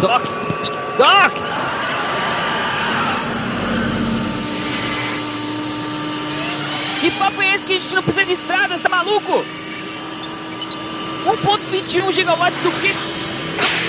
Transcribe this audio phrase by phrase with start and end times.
[0.00, 0.22] Doc!
[0.96, 1.32] Doc!
[7.00, 9.44] Que papo é esse que a gente não precisa de estrada, você tá maluco?
[11.26, 12.94] 1.21 gigawatts do que?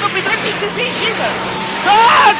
[0.02, 1.31] Não precisa de 16 gigas!
[1.85, 2.35] Doc!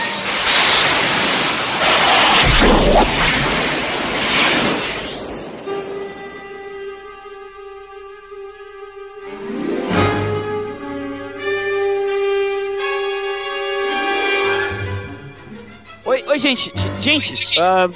[16.56, 17.90] Gente, gente, ah,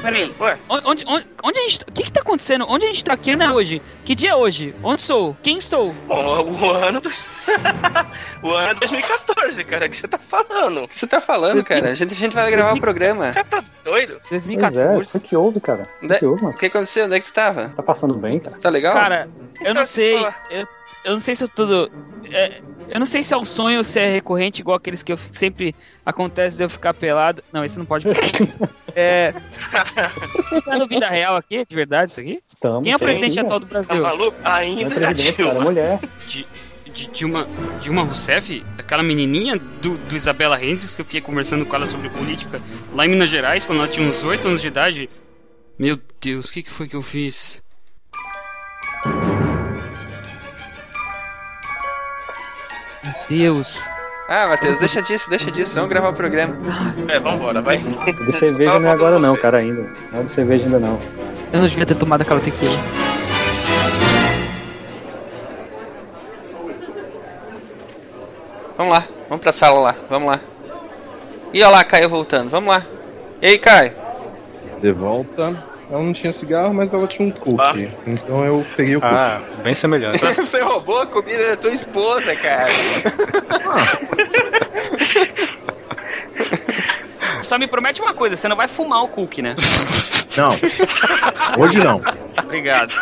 [0.00, 0.56] Peraí, Ué?
[0.68, 1.80] onde, onde, onde a gente.
[1.88, 2.64] O que que tá acontecendo?
[2.68, 3.82] Onde a gente tá aqui, né, hoje?
[4.04, 4.72] Que dia é hoje?
[4.80, 5.36] Onde sou?
[5.42, 5.92] Quem estou?
[6.06, 7.00] Bom, o ano.
[7.00, 7.10] do-
[8.44, 9.86] o ano é 2014, cara.
[9.86, 10.84] O que você tá falando?
[10.84, 11.90] O que você tá falando, cara?
[11.90, 13.30] A gente, a gente vai gravar o programa.
[13.30, 14.20] O cara tá doido?
[14.28, 15.16] Pois é, 2014.
[15.16, 15.88] o que houve, cara?
[16.00, 16.16] O Né?
[16.16, 16.54] que houve, mano?
[16.54, 17.06] O que aconteceu?
[17.06, 17.68] Onde é que você tava?
[17.70, 18.56] Tá passando bem, cara?
[18.56, 18.94] Tá legal?
[18.94, 19.28] Cara,
[19.60, 20.14] eu não sei.
[20.48, 20.66] Eu,
[21.04, 21.90] eu não sei se eu tudo.
[22.30, 25.12] é, eu não sei se é um sonho ou se é recorrente, igual aqueles que
[25.12, 27.42] eu sempre acontece de eu ficar pelado.
[27.52, 28.06] Não, esse não pode.
[28.94, 29.32] é.
[30.50, 31.64] Você tá no vida real aqui?
[31.68, 32.32] De verdade, isso aqui?
[32.32, 32.82] Estamos.
[32.84, 34.02] Quem é o presidente atual do Tá Brasil?
[34.02, 34.36] maluco?
[34.42, 35.64] Não é Ainda presidente, cara, é Dilma.
[35.64, 36.00] mulher.
[36.26, 36.46] De,
[36.92, 37.46] de Dilma,
[37.80, 42.08] Dilma Rousseff, aquela menininha do, do Isabela Hendricks, que eu fiquei conversando com ela sobre
[42.10, 42.60] política
[42.94, 45.10] lá em Minas Gerais, quando ela tinha uns 8 anos de idade.
[45.78, 47.62] Meu Deus, o que, que foi que eu fiz?
[53.28, 53.78] Deus.
[54.28, 55.74] Ah, Matheus, deixa disso, deixa disso.
[55.74, 56.54] Vamos gravar o programa.
[57.08, 57.78] É, vambora, vai.
[57.78, 59.88] De cerveja não é agora não, cara, ainda.
[60.12, 61.00] Não é de cerveja ainda não.
[61.52, 62.78] Eu não devia ter tomado aquela tequila.
[68.76, 70.40] Vamos lá, vamos pra sala lá, vamos lá.
[71.52, 72.84] E olha lá, Caio voltando, vamos lá.
[73.40, 73.92] E aí, Caio?
[74.80, 75.56] De volta.
[75.90, 77.86] Ela não tinha cigarro, mas ela tinha um cookie.
[77.86, 78.00] Ah.
[78.06, 79.14] Então eu peguei o cookie.
[79.14, 80.18] Ah, bem semelhante.
[80.36, 82.72] Você roubou a comida da tua esposa, cara.
[87.42, 89.56] Só me promete uma coisa, você não vai fumar o cookie, né?
[90.36, 90.50] Não.
[91.58, 92.02] Hoje não.
[92.38, 92.92] Obrigado.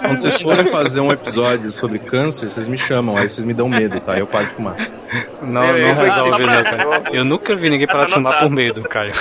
[0.00, 3.68] Quando vocês forem fazer um episódio sobre câncer, vocês me chamam, aí vocês me dão
[3.68, 4.18] medo, tá?
[4.18, 4.76] Eu paro de fumar.
[5.42, 7.02] Não, Beleza, não resolve, né, cara?
[7.12, 9.12] Eu nunca vi ninguém parar de fumar por medo, Caio.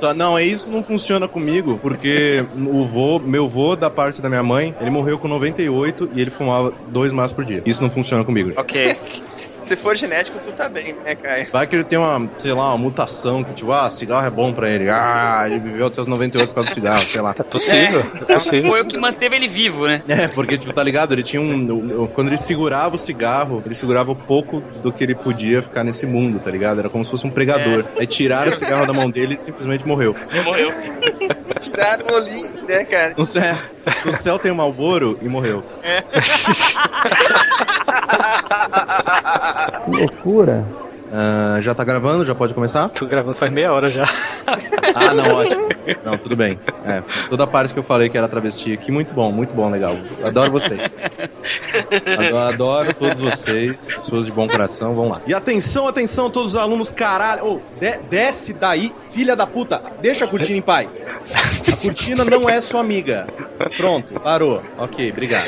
[0.00, 4.28] Tá, não, é isso não funciona comigo, porque o vô, meu vô da parte da
[4.28, 7.62] minha mãe, ele morreu com 98 e ele fumava dois maços por dia.
[7.66, 8.52] Isso não funciona comigo.
[8.56, 8.96] Ok.
[9.70, 11.46] Se for genético, tu tá bem, né, Caio?
[11.52, 14.52] Vai que ele tem uma, sei lá, uma mutação que, tipo, ah, cigarro é bom
[14.52, 14.90] pra ele.
[14.90, 17.36] Ah, ele viveu até os 98 por causa do cigarro, sei lá.
[17.38, 18.68] É possível, é possível.
[18.68, 20.02] Foi o que manteve ele vivo, né?
[20.08, 21.12] É, porque, tipo, tá ligado?
[21.12, 22.08] Ele tinha um.
[22.08, 26.40] Quando ele segurava o cigarro, ele segurava pouco do que ele podia ficar nesse mundo,
[26.40, 26.80] tá ligado?
[26.80, 27.84] Era como se fosse um pregador.
[27.96, 30.16] Aí tiraram o cigarro da mão dele e simplesmente morreu.
[30.44, 30.72] Morreu.
[31.60, 33.14] Tiraram o link, né, cara?
[33.16, 33.56] No céu,
[34.04, 35.62] no céu tem um Malboro e morreu.
[39.84, 40.64] Que loucura.
[41.12, 42.24] Ah, já tá gravando?
[42.24, 42.88] Já pode começar?
[42.90, 44.08] Tô gravando faz meia hora já.
[44.94, 45.68] Ah, não, ótimo.
[46.04, 46.56] Não, tudo bem.
[46.86, 49.68] É, toda a parte que eu falei que era travesti aqui, muito bom, muito bom,
[49.68, 49.96] legal.
[50.24, 50.96] Adoro vocês.
[52.16, 55.20] Adoro, adoro todos vocês, pessoas de bom coração, vamos lá.
[55.26, 57.44] E atenção, atenção, todos os alunos, caralho.
[57.44, 59.82] Ô, de- desce daí, filha da puta.
[60.00, 61.04] Deixa a cortina em paz.
[61.72, 63.26] A cortina não é sua amiga.
[63.76, 64.62] Pronto, parou.
[64.78, 65.46] Ok, obrigado.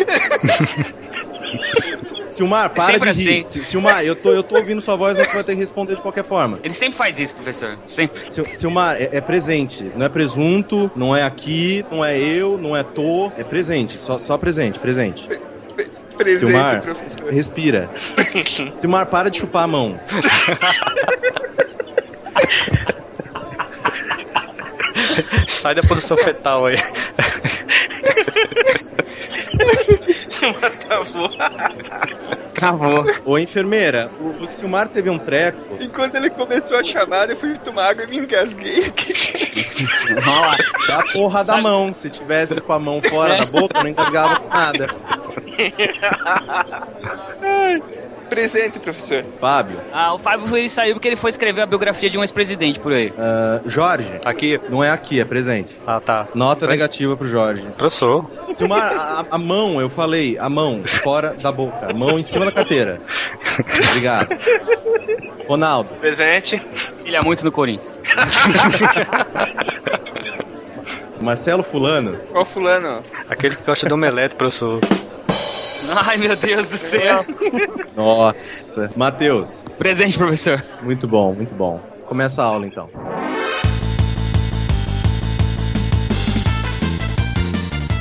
[2.33, 3.43] Silmar, para de sempre rir.
[3.43, 3.47] assim.
[3.47, 5.95] Si- Silmar, eu tô, eu tô ouvindo sua voz, mas você vai ter que responder
[5.97, 6.59] de qualquer forma.
[6.63, 7.79] Ele sempre faz isso, professor.
[7.87, 8.31] Sempre.
[8.31, 9.91] Sil- Silmar, é, é presente.
[9.97, 13.31] Não é presunto, não é aqui, não é eu, não é tô.
[13.37, 13.99] É presente.
[13.99, 15.29] Só, só presente, presente.
[16.17, 17.33] Presente, Silmar, professor.
[17.33, 17.91] respira.
[18.77, 19.99] Silmar, para de chupar a mão.
[25.49, 26.77] Sai da posição fetal aí.
[30.29, 31.31] Dilma travou.
[32.55, 33.05] Travou.
[33.25, 35.59] Ô, enfermeira, o, o Silmar teve um treco.
[35.81, 39.13] Enquanto ele começou a chamada, eu fui tomar água e me engasguei aqui.
[40.87, 41.93] Da porra da mão.
[41.95, 44.87] Se tivesse com a mão fora da boca, não engasgava com nada.
[48.33, 49.25] Presente, professor.
[49.39, 52.81] Fábio, Ah, o Fábio ele saiu porque ele foi escrever a biografia de um ex-presidente
[52.81, 53.13] por aí.
[53.19, 54.59] ah, Jorge, Aqui?
[54.71, 55.77] não é aqui, é presente.
[55.87, 56.27] Ah, tá.
[56.35, 57.63] Nota negativa pro Jorge.
[57.77, 58.25] Professor.
[58.51, 61.91] Silmar, a, a mão, eu falei, a mão fora da boca.
[61.91, 63.01] A mão em cima da carteira.
[63.91, 64.29] Obrigado.
[65.47, 66.63] Ronaldo, Presente.
[67.05, 68.01] Ele é muito no Corinthians.
[71.21, 73.03] Marcelo Fulano, Qual fulano?
[73.29, 74.81] Aquele que gosta de omelete, professor.
[76.07, 77.25] Ai, meu Deus do céu.
[77.97, 78.91] Nossa.
[78.97, 80.63] Matheus, Presente, professor.
[80.83, 81.81] muito bom, muito bom.
[82.07, 82.89] Começa a aula então.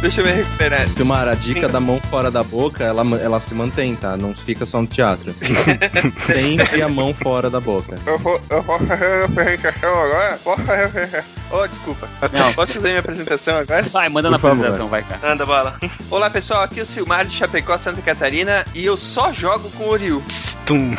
[0.01, 0.89] Deixa eu me recuperar.
[0.89, 4.17] Silmar, a dica da mão fora da boca, ela, ela se mantém, tá?
[4.17, 5.35] Não fica só no teatro.
[6.17, 7.99] Sempre a mão fora da boca.
[8.07, 10.39] Eu vou, eu vou fazer a apresentação agora?
[10.43, 11.25] Posso fazer?
[11.51, 12.09] Oh, desculpa.
[12.33, 12.53] Não.
[12.53, 13.83] Posso fazer minha apresentação agora?
[13.83, 14.55] Vai, manda na favor.
[14.55, 15.33] apresentação, vai, cara.
[15.33, 15.79] Anda, bala.
[16.09, 16.63] Olá, pessoal.
[16.63, 18.65] Aqui é o Silmar de Chapecó, Santa Catarina.
[18.73, 20.23] E eu só jogo com o Ryu.
[20.65, 20.95] Tum.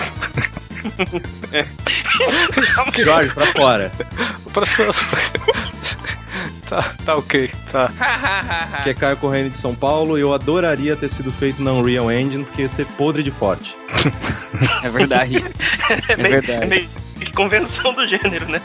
[3.04, 3.92] Jorge, pra fora.
[4.52, 4.94] Professor.
[6.68, 7.50] tá, tá ok.
[7.70, 7.90] Tá.
[8.82, 10.18] Que é Caio Corrêa de São Paulo.
[10.18, 13.76] Eu adoraria ter sido feito na Unreal Engine, porque ia ser podre de forte.
[14.82, 15.42] É verdade.
[16.08, 16.64] É, meio, verdade.
[16.64, 18.62] é meio que convenção do gênero, né?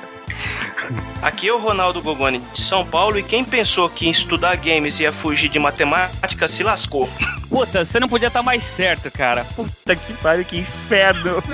[1.22, 5.00] Aqui é o Ronaldo Gogoni de São Paulo e quem pensou que em estudar games
[5.00, 7.10] ia fugir de matemática se lascou.
[7.50, 9.46] Puta, você não podia estar mais certo, cara.
[9.56, 11.44] Puta que pariu, que inferno.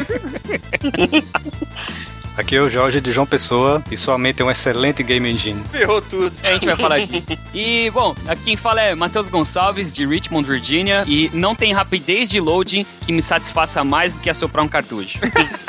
[2.36, 5.64] Aqui é o Jorge de João Pessoa e sua mente é um excelente game engine.
[5.70, 6.34] Ferrou tudo.
[6.44, 7.38] A gente vai falar disso.
[7.54, 11.04] E, bom, aqui quem fala é Matheus Gonçalves, de Richmond, Virginia.
[11.06, 15.20] E não tem rapidez de loading que me satisfaça mais do que assoprar um cartucho.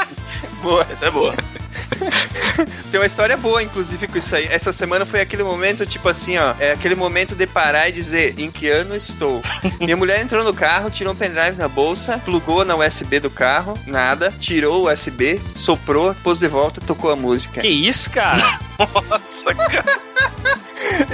[0.63, 0.87] Boa.
[0.91, 1.35] Essa é boa.
[2.91, 4.47] Tem uma história boa, inclusive, com isso aí.
[4.51, 6.55] Essa semana foi aquele momento, tipo assim, ó.
[6.59, 9.43] É aquele momento de parar e dizer em que ano estou.
[9.81, 13.79] Minha mulher entrou no carro, tirou um pendrive na bolsa, plugou na USB do carro,
[13.87, 17.61] nada, tirou o USB, soprou, pôs de volta, tocou a música.
[17.61, 18.59] que isso, cara?
[19.11, 20.01] Nossa, cara.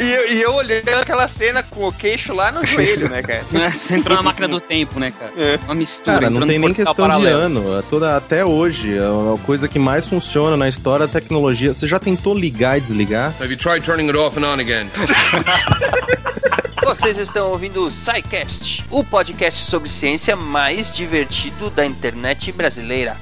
[0.00, 3.44] E eu, e eu olhando aquela cena com o queixo lá no joelho, né, cara?
[3.70, 5.32] Você entrou na máquina do tempo, né, cara?
[5.36, 5.58] É.
[5.64, 6.18] Uma mistura.
[6.18, 7.38] Cara, não tem nem portal questão de paralelo.
[7.38, 7.78] ano.
[7.78, 11.72] É Toda, até hoje, é a coisa que mais funciona na história da tecnologia.
[11.72, 13.34] Você já tentou ligar e desligar?
[13.40, 14.90] Have you tried turning it off and on again?
[16.82, 23.16] Vocês estão ouvindo o SciCast, o podcast sobre ciência mais divertido da internet brasileira.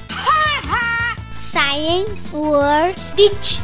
[1.51, 3.61] Science World Beach.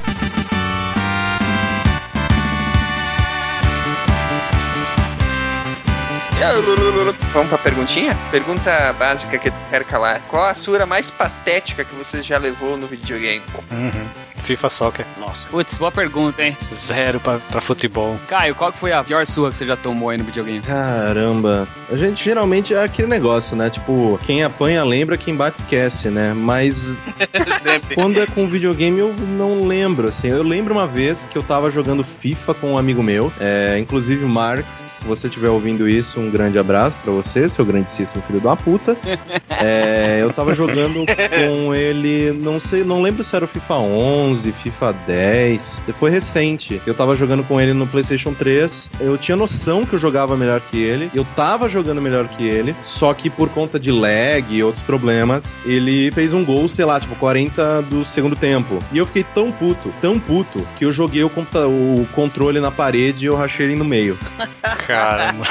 [7.33, 8.17] Vamos pra perguntinha?
[8.31, 10.21] Pergunta básica que eu quero calar.
[10.29, 13.43] Qual a sura mais patética que você já levou no videogame?
[13.71, 14.34] Uhum.
[14.45, 15.07] FIFA Soccer.
[15.19, 15.49] Nossa.
[15.49, 16.57] Putz, boa pergunta, hein?
[16.63, 18.17] Zero pra, pra futebol.
[18.29, 20.61] Caio, qual que foi a pior surra que você já tomou aí no videogame?
[20.61, 21.67] Caramba.
[21.91, 23.71] A gente geralmente é aquele negócio, né?
[23.71, 26.33] Tipo, quem apanha lembra, quem bate esquece, né?
[26.35, 26.99] Mas
[27.61, 27.95] Sempre.
[27.95, 30.29] quando é com videogame eu não lembro, assim.
[30.29, 33.33] Eu lembro uma vez que eu tava jogando FIFA com um amigo meu.
[33.41, 38.23] É, inclusive, Marx, se você estiver ouvindo isso, um grande abraço pra você, seu grandíssimo
[38.23, 38.97] filho da puta.
[39.67, 44.34] É, eu tava jogando com ele, não sei, não lembro se era o FIFA 11,
[44.43, 45.83] FIFA 10.
[45.95, 46.81] Foi recente.
[46.87, 48.91] Eu tava jogando com ele no PlayStation 3.
[49.01, 51.11] Eu tinha noção que eu jogava melhor que ele.
[51.15, 52.75] Eu tava jogando melhor que ele.
[52.83, 56.99] Só que por conta de lag e outros problemas, ele fez um gol, sei lá,
[56.99, 58.79] tipo 40 do segundo tempo.
[58.93, 63.25] E eu fiquei tão puto, tão puto, que eu joguei o, o controle na parede
[63.25, 64.19] e eu rachei ele no meio.
[64.87, 65.45] Caramba.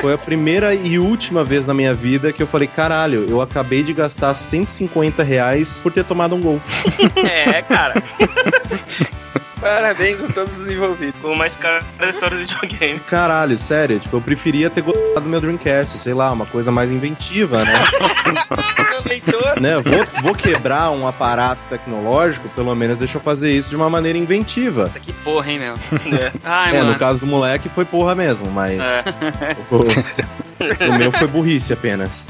[0.00, 3.82] Foi a primeira e última vez na minha vida que eu falei: caralho, eu acabei
[3.82, 6.60] de gastar 150 reais por ter tomado um gol.
[7.22, 7.91] É, cara.
[7.94, 9.42] Yeah.
[9.62, 11.22] Parabéns a todos os envolvidos.
[11.22, 12.98] O mais caro da história do videogame.
[13.00, 16.90] Caralho, sério, tipo, eu preferia ter gostado do meu Dreamcast, sei lá, uma coisa mais
[16.90, 17.72] inventiva, né?
[19.60, 19.74] Né?
[19.80, 24.16] Vou, vou quebrar um aparato tecnológico, pelo menos deixa eu fazer isso de uma maneira
[24.16, 24.84] inventiva.
[24.84, 25.74] Puta, que porra, hein, meu?
[25.74, 26.32] É.
[26.44, 26.92] Ai, É, mano.
[26.92, 28.80] no caso do moleque foi porra mesmo, mas.
[29.70, 29.76] O,
[30.94, 32.26] o meu foi burrice apenas.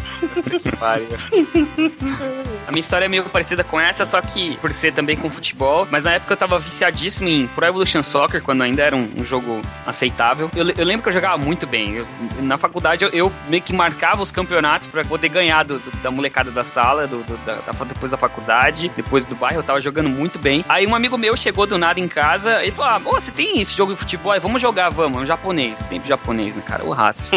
[2.66, 5.86] A minha história é meio parecida com essa, só que por ser também com futebol.
[5.90, 9.24] Mas na época eu tava viciadíssimo em Pro Evolution Soccer, quando ainda era um, um
[9.24, 10.50] jogo aceitável.
[10.54, 11.94] Eu, eu lembro que eu jogava muito bem.
[11.94, 12.06] Eu-
[12.40, 16.10] na faculdade eu, eu meio que marcava os campeonatos pra poder ganhar do- do- da
[16.10, 19.58] molecada da sala, do, da- da- depois da faculdade, depois do bairro.
[19.60, 20.64] Eu tava jogando muito bem.
[20.68, 23.76] Aí um amigo meu chegou do nada em casa e falou: Ah, você tem esse
[23.76, 24.32] jogo de futebol?
[24.32, 24.40] aí?
[24.40, 25.18] Vamos jogar, vamos.
[25.20, 26.84] É um japonês, sempre japonês, né, cara?
[26.84, 27.24] O raça.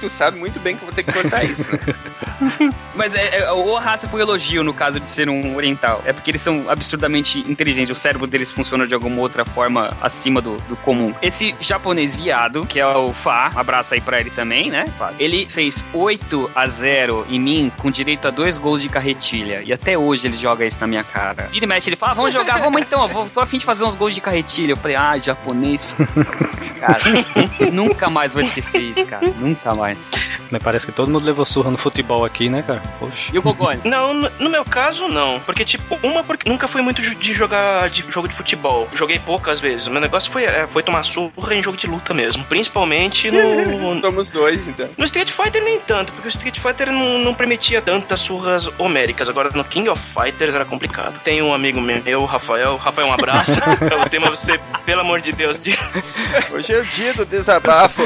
[0.00, 2.70] Tu sabe muito bem que eu vou ter que cortar isso, né?
[2.94, 6.02] Mas é, é, o raça foi um elogio no caso de ser um oriental.
[6.04, 7.90] É porque eles são absurdamente inteligentes.
[7.90, 11.12] O cérebro deles funciona de alguma outra forma acima do, do comum.
[11.20, 14.86] Esse japonês viado, que é o Fá, um abraço aí pra ele também, né?
[14.96, 15.12] Fá?
[15.18, 19.62] Ele fez 8 a 0 em mim com direito a dois gols de carretilha.
[19.64, 21.48] E até hoje ele joga isso na minha cara.
[21.50, 23.64] Vira e mexe, ele fala: "Ah, vamos jogar, vamos então, eu vou, tô afim de
[23.64, 24.72] fazer uns gols de carretilha.
[24.72, 25.88] Eu falei, ah, japonês.
[26.78, 27.00] cara,
[27.72, 29.26] nunca mais vou esquecer isso, cara.
[29.38, 30.10] Nunca mais.
[30.50, 32.82] Me parece que todo mundo levou surra no futebol aqui, né, cara?
[32.98, 33.30] Poxa.
[33.32, 33.80] E o Gogoni?
[33.84, 35.40] Não, no, no meu caso, não.
[35.40, 38.88] Porque, tipo, uma, porque nunca fui muito de jogar de jogo de futebol.
[38.94, 39.86] Joguei poucas vezes.
[39.86, 42.44] O meu negócio foi, é, foi tomar surra em jogo de luta mesmo.
[42.44, 43.94] Principalmente no.
[43.96, 44.88] Somos dois, então.
[44.96, 49.28] No Street Fighter nem tanto, porque o Street Fighter não, não permitia tantas surras homéricas.
[49.28, 51.18] Agora no King of Fighters era complicado.
[51.22, 52.76] Tem um amigo meu, Rafael.
[52.76, 55.76] Rafael, um abraço pra você, mas você, pelo amor de Deus, de-
[56.52, 58.02] Hoje é o dia do desabafo.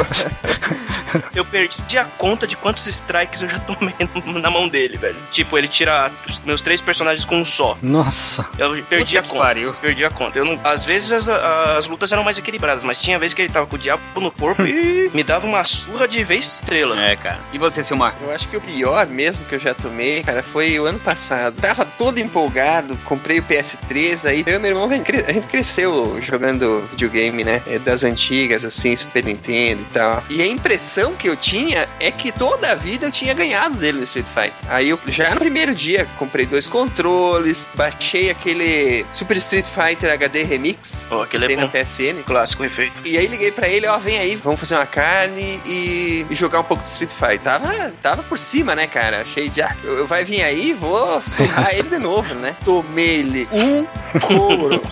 [1.34, 3.94] eu perdi a conta de quantos strikes eu já tomei
[4.40, 5.16] na mão dele, velho.
[5.30, 7.76] Tipo, ele tira os meus três personagens com um só.
[7.82, 8.46] Nossa.
[8.58, 9.44] Eu perdi Puta a conta.
[9.44, 9.74] pariu.
[9.90, 10.38] Perdi a conta.
[10.38, 13.52] Eu não, às vezes as, as lutas eram mais equilibradas, mas tinha vezes que ele
[13.52, 16.96] tava com o diabo no corpo e me dava uma surra de vez estrela.
[17.00, 17.40] É, cara.
[17.52, 18.14] E você, Silmar?
[18.22, 21.60] Eu acho que o pior mesmo que eu já tomei, cara, foi o ano passado.
[21.60, 25.32] Tava todo empolgado, comprei o PS3, aí eu e meu irmão, a gente cre- a
[25.32, 27.60] gente cresceu jogando videogame, né?
[27.66, 30.22] É, Das antigas, assim, Super Nintendo e tal.
[30.30, 33.98] E a impressão que eu tinha é que toda a vida eu tinha ganhado dele
[33.98, 34.54] no Street Fighter.
[34.68, 40.42] Aí eu já no primeiro dia comprei dois controles, baixei aquele Super Street Fighter HD
[40.44, 41.06] Remix.
[41.08, 41.70] Pô, aquele que é tem bom.
[41.72, 42.22] na PSN.
[42.24, 43.00] Clássico efeito.
[43.04, 46.60] E aí liguei pra ele, ó, vem aí, vamos fazer uma carne e, e jogar
[46.60, 47.40] um pouco de Street Fighter.
[47.40, 49.22] Tava, tava por cima, né, cara?
[49.22, 52.54] Achei de, ah, eu- vai vir aí, vou surrar ele de novo, né?
[52.64, 53.86] Tomei-lhe um
[54.20, 54.80] couro.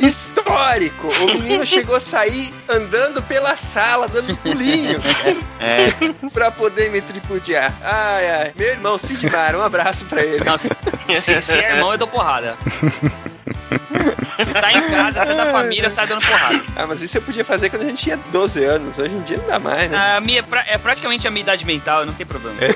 [0.00, 1.06] Histórico!
[1.08, 5.04] O menino chegou a sair andando pela sala, dando pulinhos
[5.60, 5.86] É.
[6.32, 7.72] pra poder me tripudiar.
[7.80, 8.52] Ai, ai.
[8.56, 10.42] Meu irmão, Sidmar, um abraço pra ele.
[10.44, 10.76] Nossa,
[11.20, 12.56] se, se é irmão, eu dou porrada.
[14.38, 16.60] Se tá em casa, se é da família, eu saio dando porrada.
[16.74, 18.98] Ah, mas isso eu podia fazer quando a gente tinha 12 anos.
[18.98, 20.16] Hoje em dia não dá mais, né?
[20.16, 22.58] A minha, é é praticamente a minha idade mental, não tem problema.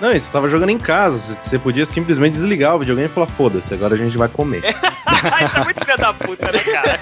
[0.00, 1.16] Não, e você tava jogando em casa.
[1.18, 4.62] Você você podia simplesmente desligar o videogame e falar: foda-se, agora a gente vai comer.
[5.46, 7.00] Isso é muito filho da puta, né, cara?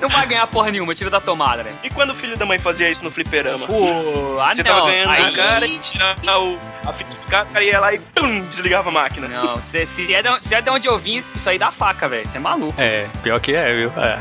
[0.00, 1.72] Não vai ganhar porra nenhuma, tira da tomada, né?
[1.82, 3.66] E quando o filho da mãe fazia isso no fliperama?
[3.66, 4.74] Pô, ah Você não.
[4.74, 5.22] tava ganhando aí...
[5.22, 8.88] na cara e tirava o, a fita de cara, cara ia lá e pum, desligava
[8.88, 9.28] a máquina.
[9.28, 12.08] Não, se, se, é de, se é de onde eu vim, isso aí dá faca,
[12.08, 12.28] velho.
[12.28, 12.74] Você é maluco.
[12.80, 13.92] É, pior que é, viu?
[13.96, 14.18] É.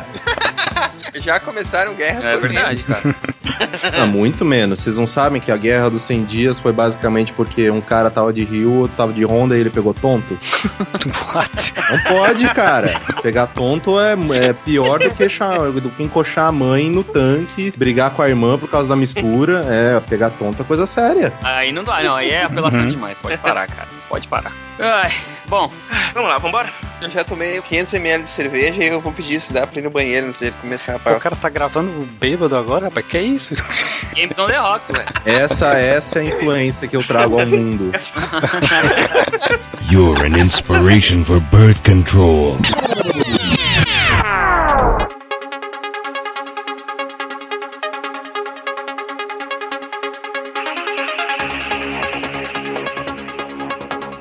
[1.21, 3.15] Já começaram guerras É por verdade, cara.
[3.99, 4.79] Ah, muito menos.
[4.79, 8.31] Vocês não sabem que a guerra dos 100 dias foi basicamente porque um cara tava
[8.31, 10.37] de Rio, outro tava de Honda e ele pegou tonto?
[11.33, 11.73] What?
[11.91, 12.99] Não pode, cara.
[13.21, 14.13] Pegar tonto é,
[14.47, 15.27] é pior do que,
[15.81, 19.65] do que encoxar a mãe no tanque, brigar com a irmã por causa da mistura.
[19.69, 21.33] É, pegar tonto é coisa séria.
[21.43, 22.15] Aí não dá, não.
[22.15, 22.87] Aí é apelação Uhum.
[22.87, 23.19] demais.
[23.19, 23.87] Pode parar, cara.
[24.09, 24.51] Pode parar.
[24.79, 25.11] Ai,
[25.47, 25.71] bom,
[26.13, 26.69] Vamos lá, vambora?
[27.01, 29.89] Eu já tomei 500ml de cerveja e eu vou pedir se dá pra ir no
[29.89, 33.05] banheiro antes de começar a Pô, o cara tá gravando bêbado agora, rapaz.
[33.05, 33.53] Que isso?
[34.15, 35.07] Games on the Rocks, velho.
[35.25, 37.91] Essa, essa é a influência que eu trago ao mundo.
[39.89, 42.57] You're an inspiration for birth control.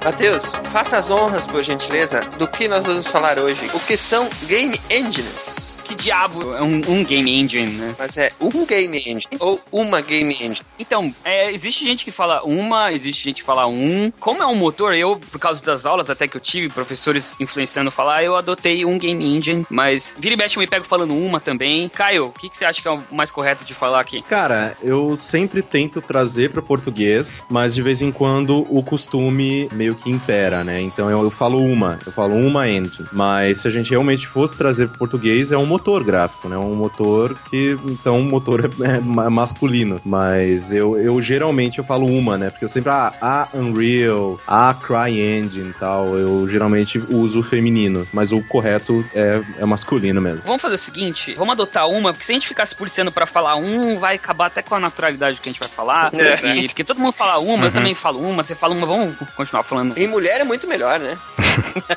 [0.05, 3.69] Matheus, faça as honras, por gentileza, do que nós vamos falar hoje.
[3.75, 5.68] O que são game engines?
[5.89, 7.95] Que diabo é um, um game engine, né?
[7.99, 10.61] Mas é um game engine ou uma game engine?
[10.79, 14.13] Então, é, existe gente que fala uma, existe gente que fala um.
[14.21, 17.91] Como é um motor, eu, por causa das aulas até que eu tive, professores influenciando
[17.91, 19.65] falar, eu adotei um game engine.
[19.71, 21.89] Mas vira e mexe eu me pego falando uma também.
[21.89, 24.21] Caio, o que, que você acha que é o mais correto de falar aqui?
[24.21, 29.95] Cara, eu sempre tento trazer para português, mas de vez em quando o costume meio
[29.95, 30.83] que impera, né?
[30.83, 33.09] Então eu, eu falo uma, eu falo uma engine.
[33.11, 36.57] Mas se a gente realmente fosse trazer para português, é um motor gráfico, né?
[36.57, 40.01] Um motor que, então, o motor é, é ma- masculino.
[40.05, 42.51] Mas eu, eu geralmente eu falo uma, né?
[42.51, 48.07] Porque eu sempre, ah, a Unreal, a CryEngine e tal, eu geralmente uso o feminino.
[48.13, 50.43] Mas o correto é, é masculino mesmo.
[50.45, 53.27] Vamos fazer o seguinte, vamos adotar uma, porque se a gente ficar se policiando pra
[53.27, 56.11] falar um, vai acabar até com a naturalidade do que a gente vai falar.
[56.15, 56.57] É.
[56.57, 59.63] E- porque todo mundo fala uma, eu também falo uma, você fala uma, vamos continuar
[59.63, 59.97] falando.
[59.97, 61.17] Em mulher é muito melhor, né?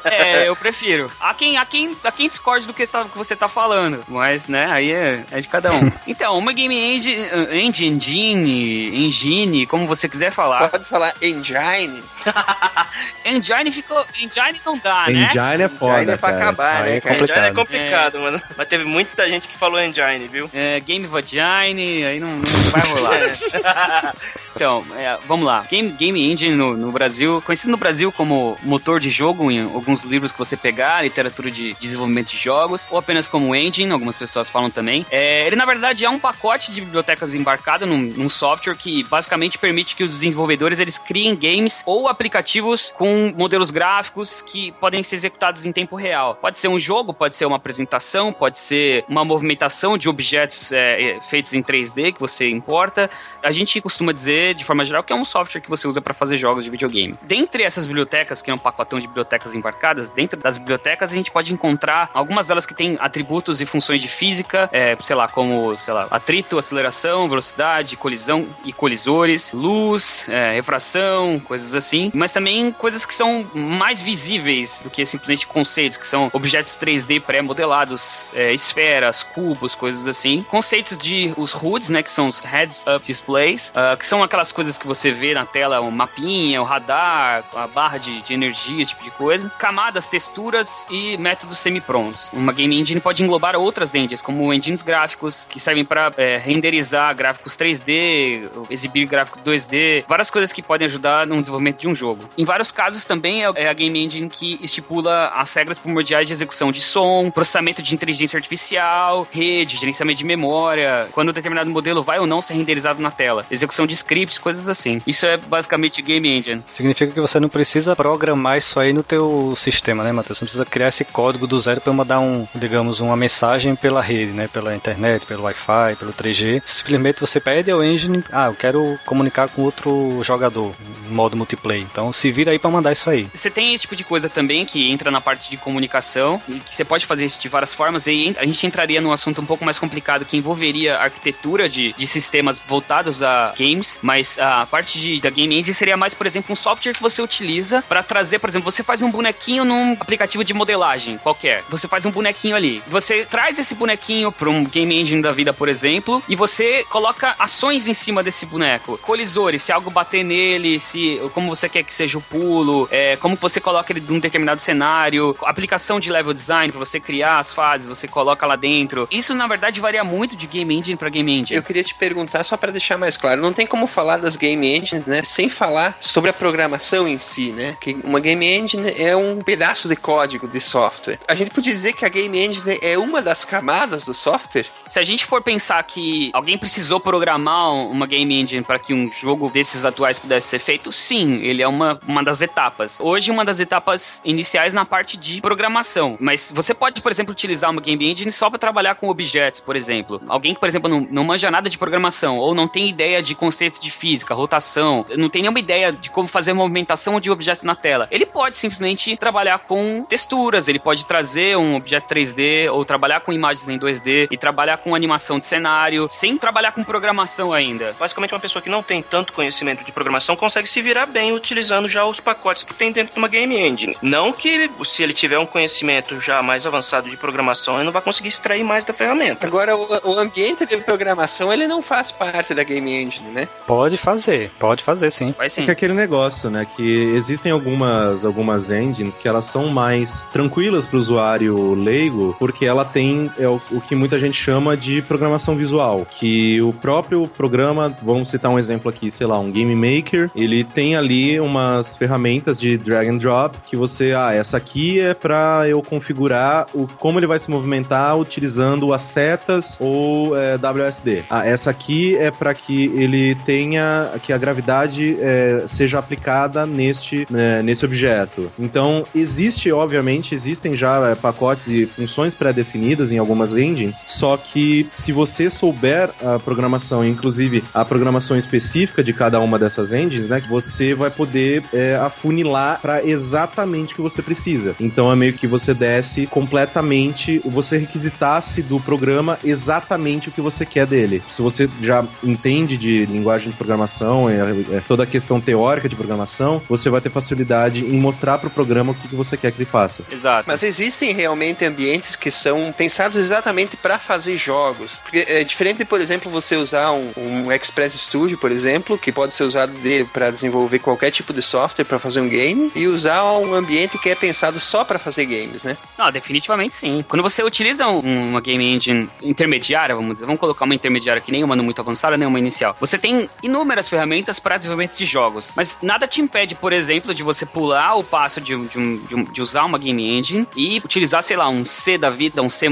[0.03, 1.09] É, eu prefiro.
[1.19, 3.70] Há quem, há quem, há quem discorde do que, tá- que você tá falando,
[4.07, 5.91] mas, né, aí é, é de cada um.
[6.07, 10.69] Então, uma game engine, engine, engine, engine, como você quiser falar.
[10.69, 12.03] Pode falar engine.
[13.25, 15.25] Engine ficou, engine não dá, né?
[15.25, 16.43] Engine é foda, Engine é pra cara.
[16.43, 17.15] acabar, Aí né, é cara?
[17.15, 17.55] Engine é complicado.
[17.55, 18.41] complicado, mano.
[18.57, 20.49] Mas teve muita gente que falou engine, viu?
[20.53, 24.15] É, game vagine, aí não, não vai rolar.
[24.61, 25.65] Então, é, vamos lá.
[25.67, 30.03] Game, Game Engine no, no, Brasil, conhecido no Brasil como motor de jogo em alguns
[30.03, 34.51] livros que você pegar, literatura de desenvolvimento de jogos, ou apenas como engine, algumas pessoas
[34.51, 35.03] falam também.
[35.09, 39.57] É, ele, na verdade, é um pacote de bibliotecas embarcado num, num, software que basicamente
[39.57, 45.15] permite que os desenvolvedores eles criem games ou aplicativos com modelos gráficos que podem ser
[45.15, 46.35] executados em tempo real.
[46.35, 51.19] Pode ser um jogo, pode ser uma apresentação, pode ser uma movimentação de objetos é,
[51.31, 53.09] feitos em 3D que você importa.
[53.43, 56.13] A gente costuma dizer, de forma geral, que é um software que você usa para
[56.13, 57.17] fazer jogos de videogame.
[57.24, 61.31] Dentre essas bibliotecas, que é um pacotão de bibliotecas embarcadas, dentro das bibliotecas a gente
[61.31, 65.75] pode encontrar algumas delas que têm atributos e funções de física, é, sei lá, como,
[65.77, 72.71] sei lá, atrito, aceleração, velocidade, colisão e colisores, luz, é, refração, coisas assim, mas também
[72.71, 78.53] coisas que são mais visíveis do que simplesmente conceitos, que são objetos 3D pré-modelados, é,
[78.53, 80.43] esferas, cubos, coisas assim.
[80.43, 84.51] Conceitos de os HUDs, né, que são os Heads Up Displays, uh, que são aquelas
[84.51, 88.81] coisas que você vê na tela, o mapinha, o radar, a barra de, de energia,
[88.81, 89.50] esse tipo de coisa.
[89.57, 92.27] Camadas, texturas e métodos semi-prontos.
[92.33, 97.15] Uma game engine pode englobar outras engines, como engines gráficos, que servem para é, renderizar
[97.15, 102.27] gráficos 3D, exibir gráficos 2D, várias coisas que podem ajudar no desenvolvimento de um jogo.
[102.38, 106.33] Em vários casos também é, é a game engine que estipula as regras primordiais de
[106.33, 112.03] execução de som, processamento de inteligência artificial, rede, gerenciamento de memória, quando um determinado modelo
[112.03, 114.99] vai ou não ser renderizado na tela, execução de scripts, coisas assim.
[115.05, 116.63] Isso é basicamente game engine.
[116.65, 120.37] Significa que você não precisa programar isso aí no teu sistema, né, Matheus?
[120.37, 124.01] Você não precisa criar esse código do zero para mandar um, digamos, uma mensagem pela
[124.01, 126.61] rede, né, pela internet, pelo Wi-Fi, pelo 3G.
[126.65, 130.73] Simplesmente você pede ao engine, ah, eu quero comunicar com outro jogador,
[131.09, 131.85] em modo multiplayer.
[131.91, 133.27] Então se vira aí para mandar isso aí.
[133.33, 136.75] Você tem esse tipo de coisa também que entra na parte de comunicação e que
[136.75, 138.07] você pode fazer isso de várias formas.
[138.07, 142.07] E a gente entraria num assunto um pouco mais complicado que envolveria arquitetura de, de
[142.07, 146.53] sistemas voltados a games, mas a parte de, da game engine seria mais, por exemplo,
[146.53, 150.43] um software que você utiliza para trazer, por exemplo, você faz um bonequinho num aplicativo
[150.43, 151.63] de modelagem qualquer.
[151.69, 152.83] Você faz um bonequinho ali.
[152.87, 157.35] Você traz esse bonequinho para um game engine da vida, por exemplo, e você coloca
[157.39, 158.97] ações em cima desse boneco.
[158.99, 163.35] Colisores, se algo bater nele, se como você quer que seja o pulo, é, como
[163.35, 167.87] você coloca ele num determinado cenário, aplicação de level design para você criar as fases,
[167.87, 169.07] você coloca lá dentro.
[169.09, 171.55] Isso na verdade varia muito de game engine para game engine.
[171.55, 174.67] Eu queria te perguntar só para deixar mais claro, não tem como falar das game
[174.67, 177.75] engines, né, sem falar sobre a programação em si, né?
[177.81, 181.17] Que uma game engine é um pedaço de código de software.
[181.27, 184.67] A gente pode dizer que a game engine é uma das camadas do software?
[184.88, 189.12] Se a gente for pensar que alguém precisou programar uma game engine para que um
[189.12, 192.98] jogo desses atuais pudesse ser feito, sim, ele é uma, uma das etapas.
[193.00, 196.17] Hoje, uma das etapas iniciais na parte de programação.
[196.20, 199.75] Mas você pode, por exemplo, utilizar uma game engine só para trabalhar com objetos, por
[199.75, 200.22] exemplo.
[200.27, 203.33] Alguém que, por exemplo, não, não manja nada de programação ou não tem ideia de
[203.35, 207.75] conceitos de física, rotação, não tem nenhuma ideia de como fazer movimentação de objeto na
[207.75, 208.07] tela.
[208.11, 213.33] Ele pode simplesmente trabalhar com texturas, ele pode trazer um objeto 3D ou trabalhar com
[213.33, 217.95] imagens em 2D e trabalhar com animação de cenário, sem trabalhar com programação ainda.
[217.99, 221.87] Basicamente, uma pessoa que não tem tanto conhecimento de programação consegue se virar bem utilizando
[221.87, 223.95] já os pacotes que tem dentro de uma game engine.
[224.01, 228.01] Não que se ele tiver um conhecimento já mais avançado de programação, ele não vai
[228.01, 229.45] conseguir extrair mais da ferramenta.
[229.45, 233.48] Agora, o, o ambiente de programação, ele não faz parte da game engine, né?
[233.67, 235.33] Pode fazer, pode fazer sim.
[235.37, 235.61] Vai sim.
[235.61, 240.85] É que aquele negócio, né, que existem algumas, algumas engines que elas são mais tranquilas
[240.85, 245.01] para o usuário leigo, porque ela tem é o, o que muita gente chama de
[245.01, 249.75] programação visual, que o próprio programa, vamos citar um exemplo aqui, sei lá, um Game
[249.75, 255.00] Maker, ele tem ali umas ferramentas de drag and drop que você, ah, essa aqui
[255.00, 260.55] é para eu configurar o como ele vai se movimentar utilizando as setas ou é,
[260.55, 261.24] WSD.
[261.29, 267.25] Ah, essa aqui é para que ele tenha que a gravidade é, seja aplicada neste
[267.29, 268.51] né, nesse objeto.
[268.59, 274.87] Então existe, obviamente, existem já é, pacotes e funções pré-definidas em algumas engines, só que
[274.91, 280.41] se você souber a programação, inclusive a programação específica de cada uma dessas engines, né,
[280.50, 284.75] você vai poder é, afunilar para exatamente o que você precisa.
[284.79, 290.65] Então é meio que você desse completamente, você requisitasse do programa exatamente o que você
[290.65, 291.21] quer dele.
[291.27, 295.96] Se você já entende de linguagem de programação, é, é toda a questão teórica de
[295.96, 299.51] programação, você vai ter facilidade em mostrar para o programa o que, que você quer
[299.51, 300.03] que ele faça.
[300.11, 300.44] Exato.
[300.48, 304.98] Mas existem realmente ambientes que são pensados exatamente para fazer jogos.
[305.03, 309.11] Porque é diferente de, por exemplo, você usar um, um Express Studio, por exemplo, que
[309.11, 312.87] pode ser usado de, para desenvolver qualquer tipo de software para fazer um game, e
[312.87, 315.77] usar um ambiente que é pensado só para fazer games, né?
[315.98, 317.03] Não, definitivamente sim.
[317.07, 321.31] Quando você utiliza um, uma game engine intermediária, vamos dizer, vamos colocar uma intermediária que
[321.31, 322.75] nem uma muito avançada, nem uma inicial.
[322.79, 325.51] Você tem inúmeras ferramentas para desenvolvimento de jogos.
[325.55, 329.41] Mas nada te impede, por exemplo, de você pular o passo de, de, um- de
[329.41, 332.67] usar uma game engine e utilizar, sei lá, um C da vida, um C++,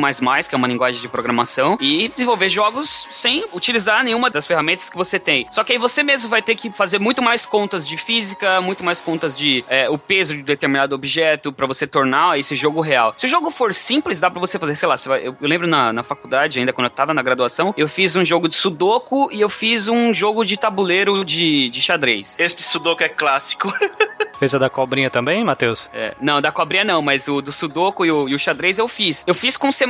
[0.49, 4.97] que é uma linguagem de programação, e desenvolver jogos sem utilizar nenhuma das ferramentas que
[4.97, 5.45] você tem.
[5.51, 8.84] Só que aí você mesmo vai ter que fazer muito mais contas de física, muito
[8.84, 13.13] mais contas de é, o peso de determinado objeto para você tornar esse jogo real.
[13.17, 15.91] Se o jogo for simples, dá pra você fazer, sei lá, eu, eu lembro na,
[15.93, 19.39] na faculdade, ainda quando eu tava na graduação, eu fiz um jogo de sudoku e
[19.41, 22.39] eu fiz um jogo de tabuleiro de, de xadrez.
[22.39, 23.67] Esse de Sudoku é clássico.
[24.39, 25.89] Fez a da cobrinha também, Matheus?
[25.93, 28.88] É, não, da cobrinha não, mas o do Sudoku e o, e o xadrez eu
[28.88, 29.23] fiz.
[29.28, 29.86] Eu fiz com C++,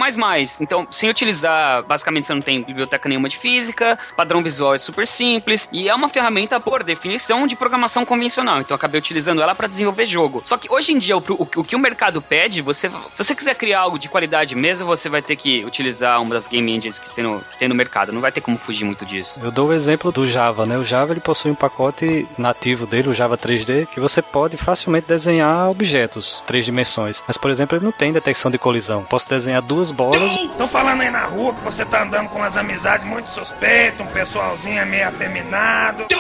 [0.62, 5.06] então sem utilizar, basicamente você não tem biblioteca nenhuma de física, padrão visual é super
[5.06, 9.54] simples, e é uma ferramenta, por definição, de programação convencional, então eu acabei utilizando ela
[9.56, 10.42] para desenvolver jogo.
[10.46, 13.36] Só que hoje em dia, o, o- o que o mercado pede, você, se você
[13.36, 16.98] quiser criar algo de qualidade mesmo, você vai ter que utilizar uma das game engines
[16.98, 19.40] que tem no, que tem no mercado, não vai ter como fugir muito disso.
[19.44, 20.78] Eu dou o exemplo do Java, né?
[20.78, 25.08] O Java ele possui um pacote nativo dele, o Java 3D, que você pode facilmente
[25.08, 27.24] desenhar objetos, três dimensões.
[27.28, 29.04] Mas, por exemplo, ele não tem detecção de colisão.
[29.04, 30.32] Posso desenhar duas bolas.
[30.34, 34.12] Estão falando aí na rua que você tá andando com umas amizades muito suspeitas, um
[34.12, 36.06] pessoalzinho meio afeminado.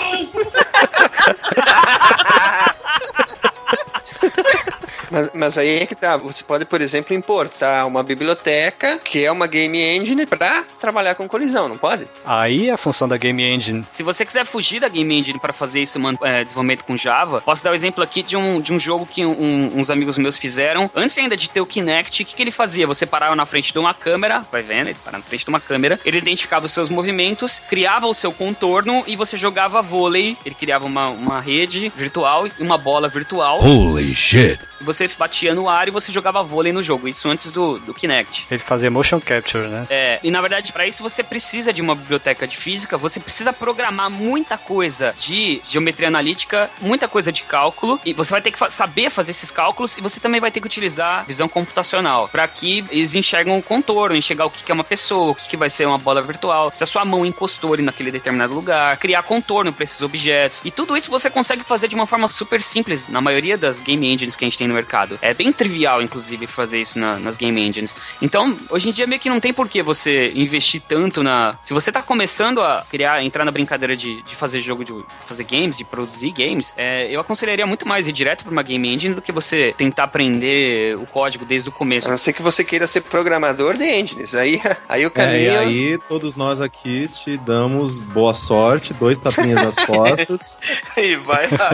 [5.11, 6.17] Mas, mas aí é que tá.
[6.17, 11.27] Você pode, por exemplo, importar uma biblioteca, que é uma game engine, pra trabalhar com
[11.27, 12.07] colisão, não pode?
[12.25, 13.83] Aí a função da Game Engine.
[13.91, 17.41] Se você quiser fugir da Game Engine para fazer isso, man- é, desenvolvimento com Java,
[17.41, 20.37] posso dar o exemplo aqui de um, de um jogo que um- uns amigos meus
[20.37, 20.89] fizeram.
[20.95, 22.85] Antes ainda de ter o Kinect, o que, que ele fazia?
[22.87, 24.87] Você parava na frente de uma câmera, vai vendo?
[24.87, 28.31] Ele parava na frente de uma câmera, ele identificava os seus movimentos, criava o seu
[28.31, 30.37] contorno e você jogava vôlei.
[30.45, 33.63] Ele criava uma, uma rede virtual e uma bola virtual.
[33.63, 34.59] Holy shit.
[34.79, 37.07] E você batia no ar e você jogava vôlei no jogo.
[37.07, 38.47] Isso antes do, do Kinect.
[38.51, 39.85] Ele fazia motion capture, né?
[39.89, 43.53] É, e na verdade, para isso você precisa de uma biblioteca de física, você precisa
[43.53, 48.57] programar muita coisa de geometria analítica, muita coisa de cálculo, e você vai ter que
[48.59, 52.47] fa- saber fazer esses cálculos e você também vai ter que utilizar visão computacional para
[52.47, 55.57] que eles enxergam o contorno, enxergar o que que é uma pessoa, o que que
[55.57, 59.23] vai ser uma bola virtual, se a sua mão encostou ali naquele determinado lugar, criar
[59.23, 60.61] contorno para esses objetos.
[60.65, 64.11] E tudo isso você consegue fazer de uma forma super simples na maioria das game
[64.11, 64.88] engines que a gente tem no mercado.
[65.21, 67.95] É bem trivial, inclusive, fazer isso na- nas game engines.
[68.21, 71.55] Então, hoje em dia meio que não tem por que você investir tanto na.
[71.63, 74.93] Se você tá começando a criar, entrar na brincadeira de, de fazer jogo, de
[75.27, 78.87] fazer games, de produzir games, é, eu aconselharia muito mais ir direto pra uma game
[78.93, 82.07] engine do que você tentar aprender o código desde o começo.
[82.07, 84.33] A não ser que você queira ser programador de engines.
[84.35, 85.39] Aí, aí o É, caminho.
[85.43, 90.57] e aí todos nós aqui te damos boa sorte, dois tapinhas nas costas.
[90.97, 91.69] e vai lá.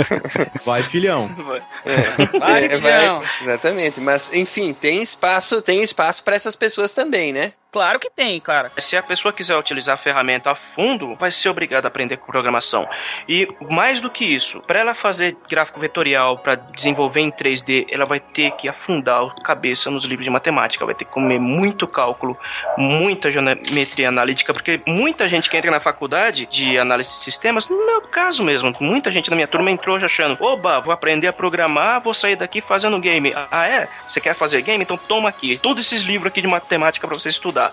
[0.66, 1.30] Vai, filhão.
[2.40, 2.82] Vai, É, filhão.
[3.42, 4.00] Exatamente.
[4.00, 7.54] Mas, enfim, tem espaço, tem espaço para essas pessoas também, né?
[7.76, 8.72] Claro que tem, cara.
[8.78, 12.88] Se a pessoa quiser utilizar a ferramenta a fundo, vai ser obrigada a aprender programação.
[13.28, 18.06] E mais do que isso, para ela fazer gráfico vetorial, para desenvolver em 3D, ela
[18.06, 21.86] vai ter que afundar a cabeça nos livros de matemática, vai ter que comer muito
[21.86, 22.38] cálculo,
[22.78, 27.86] muita geometria analítica, porque muita gente que entra na faculdade de análise de sistemas, no
[27.86, 31.34] meu caso mesmo, muita gente na minha turma entrou já achando: oba, vou aprender a
[31.34, 33.34] programar, vou sair daqui fazendo game.
[33.52, 33.86] Ah, é?
[34.08, 34.82] Você quer fazer game?
[34.82, 37.65] Então toma aqui, todos esses livros aqui de matemática para você estudar.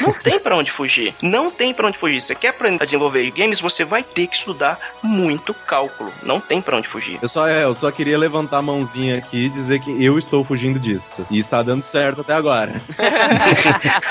[0.00, 1.14] Não tem pra onde fugir.
[1.22, 2.20] Não tem pra onde fugir.
[2.20, 6.12] Você quer aprender a desenvolver games, você vai ter que estudar muito cálculo.
[6.22, 7.18] Não tem pra onde fugir.
[7.20, 10.44] Eu só, é, eu só queria levantar a mãozinha aqui e dizer que eu estou
[10.44, 11.26] fugindo disso.
[11.30, 12.80] E está dando certo até agora.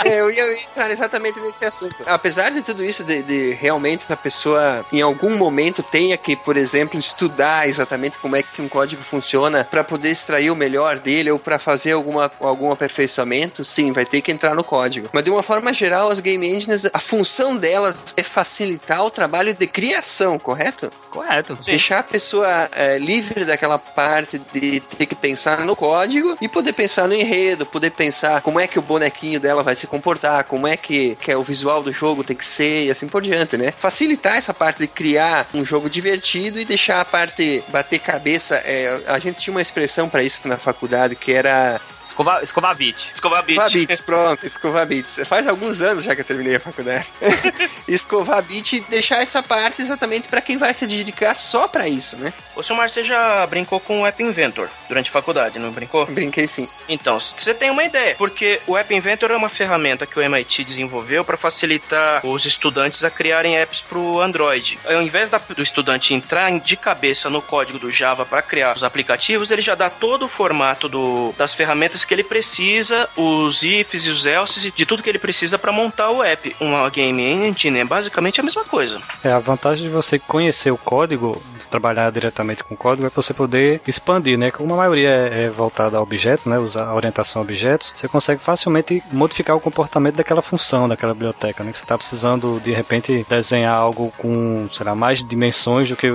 [0.04, 1.96] É, eu ia entrar exatamente nesse assunto.
[2.06, 6.58] Apesar de tudo isso, de, de realmente a pessoa em algum momento tenha que, por
[6.58, 11.32] exemplo, estudar exatamente como é que um código funciona para poder extrair o melhor dele
[11.32, 15.10] ou para fazer alguma, algum aperfeiçoamento, sim, vai ter que entrar no código.
[15.12, 19.56] Mas de uma forma geral, as game engines, a função delas é facilitar o trabalho
[19.56, 20.92] de criação, correto?
[21.10, 21.58] Correto.
[21.66, 26.74] Deixar a pessoa é, livre daquela parte de ter que pensar no código e poder
[26.74, 30.68] pensar no enredo, poder pensar como é que o bonequinho dela vai se comportar, como
[30.68, 33.58] é que, que é o visual do jogo tem que ser e assim por diante,
[33.58, 33.72] né?
[33.72, 38.58] Facilitar essa parte de criar um jogo divertido e deixar a parte bater cabeça.
[38.58, 43.10] é, a gente tinha uma expressão para isso na faculdade que era Escovar, escovar bit.
[43.12, 43.60] Escovar bit.
[43.60, 45.20] Escovar bits, pronto, escovar bits.
[45.26, 47.06] Faz alguns anos já que eu terminei a faculdade.
[47.88, 52.16] escovar bit e deixar essa parte exatamente para quem vai se dedicar só para isso,
[52.18, 52.34] né?
[52.56, 56.06] Ô, Silmar, você já brincou com o App Inventor durante a faculdade, não brincou?
[56.06, 56.68] Brinquei sim.
[56.88, 60.64] Então, você tem uma ideia, porque o App Inventor é uma ferramenta que o MIT
[60.64, 64.80] desenvolveu para facilitar os estudantes a criarem apps para o Android.
[64.86, 68.84] Ao invés da- do estudante entrar de cabeça no código do Java para criar os
[68.84, 73.64] aplicativos, ele já dá todo o formato do- das ferramentas ferramentas que ele precisa, os
[73.64, 76.56] ifs e os elses, de tudo que ele precisa para montar o app.
[76.60, 79.00] Uma game engine é basicamente a mesma coisa.
[79.24, 83.82] É, a vantagem de você conhecer o código, trabalhar diretamente com código, é você poder
[83.88, 84.52] expandir, né?
[84.52, 86.58] Como a maioria é, é voltada a objetos, né?
[86.58, 91.64] Usar a orientação a objetos, você consegue facilmente modificar o comportamento daquela função, daquela biblioteca,
[91.64, 91.72] né?
[91.72, 96.08] Que você está precisando, de repente, desenhar algo com, sei lá, mais dimensões do que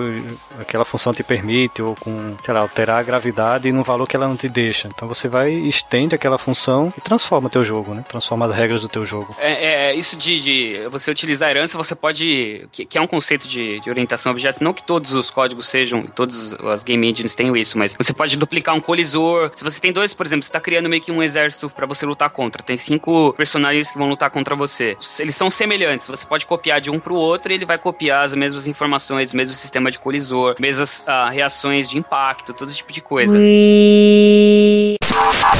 [0.61, 4.29] aquela função te permite, ou com, sei lá, alterar a gravidade num valor que ela
[4.29, 4.89] não te deixa.
[4.89, 8.05] Então você vai, estende aquela função e transforma o teu jogo, né?
[8.09, 9.35] Transforma as regras do teu jogo.
[9.39, 12.69] É, é isso de, de você utilizar a herança, você pode.
[12.73, 14.61] Que, que é um conceito de, de, orientação a objetos.
[14.61, 18.37] Não que todos os códigos sejam, todas as game engines tenham isso, mas você pode
[18.37, 19.51] duplicar um colisor.
[19.55, 22.05] Se você tem dois, por exemplo, você tá criando meio que um exército para você
[22.05, 22.63] lutar contra.
[22.63, 24.99] Tem cinco personagens que vão lutar contra você.
[25.19, 26.07] Eles são semelhantes.
[26.07, 29.55] Você pode copiar de um pro outro e ele vai copiar as mesmas informações, mesmo
[29.55, 33.39] sistema de colisor, mesmas ah, reações de impacto, todo tipo de coisa.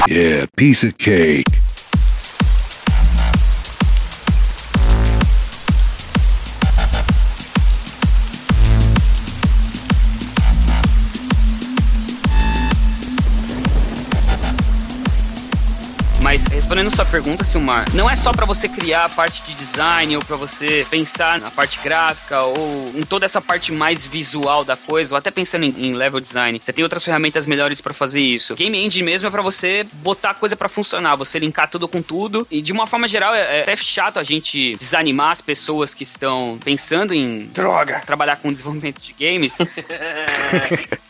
[0.07, 1.70] Yeah, piece of cake.
[16.31, 20.15] Mas respondendo sua pergunta, Silmar, não é só para você criar a parte de design
[20.15, 24.77] ou para você pensar na parte gráfica ou em toda essa parte mais visual da
[24.77, 26.57] coisa, ou até pensando em, em level design.
[26.57, 28.55] Você tem outras ferramentas melhores para fazer isso.
[28.55, 32.01] Game Engine mesmo é para você botar a coisa para funcionar, você linkar tudo com
[32.01, 32.47] tudo.
[32.49, 36.03] E de uma forma geral, é, é até chato a gente desanimar as pessoas que
[36.03, 39.57] estão pensando em droga trabalhar com desenvolvimento de games.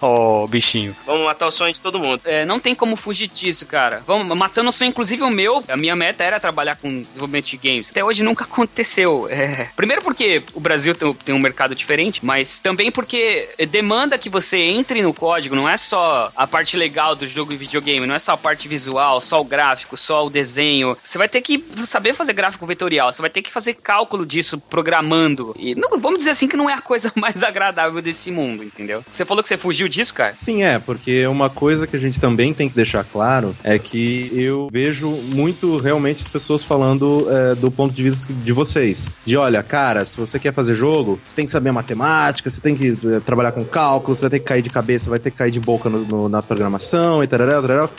[0.10, 0.94] Ó, oh, bichinho.
[1.06, 2.22] Vamos matar o sonho de todo mundo.
[2.24, 4.02] É, não tem como fugir disso, cara.
[4.06, 5.62] Vamos matando o sonho, inclusive o meu.
[5.68, 7.90] A minha meta era trabalhar com desenvolvimento de games.
[7.90, 9.28] Até hoje nunca aconteceu.
[9.30, 9.68] É...
[9.76, 14.58] Primeiro porque o Brasil tem, tem, um mercado diferente, mas também porque demanda que você
[14.58, 15.54] entre no código.
[15.54, 18.68] Não é só a parte legal do jogo de videogame, não é só a parte
[18.68, 20.96] visual, só o gráfico, só o desenho.
[21.04, 23.12] Você vai ter que saber fazer gráfico vetorial.
[23.12, 25.54] Você vai ter que fazer cálculo disso programando.
[25.58, 29.04] E não, vamos dizer assim que não é a coisa mais agradável desse mundo, entendeu?
[29.10, 30.34] Você falou que você fugiu disso, cara?
[30.36, 34.30] Sim, é, porque uma coisa que a gente também tem que deixar claro é que
[34.34, 39.08] eu vejo muito realmente as pessoas falando é, do ponto de vista de vocês.
[39.24, 42.74] De olha, cara, se você quer fazer jogo, você tem que saber matemática, você tem
[42.74, 45.36] que é, trabalhar com cálculo, você vai ter que cair de cabeça, vai ter que
[45.36, 47.40] cair de boca no, no, na programação e tal.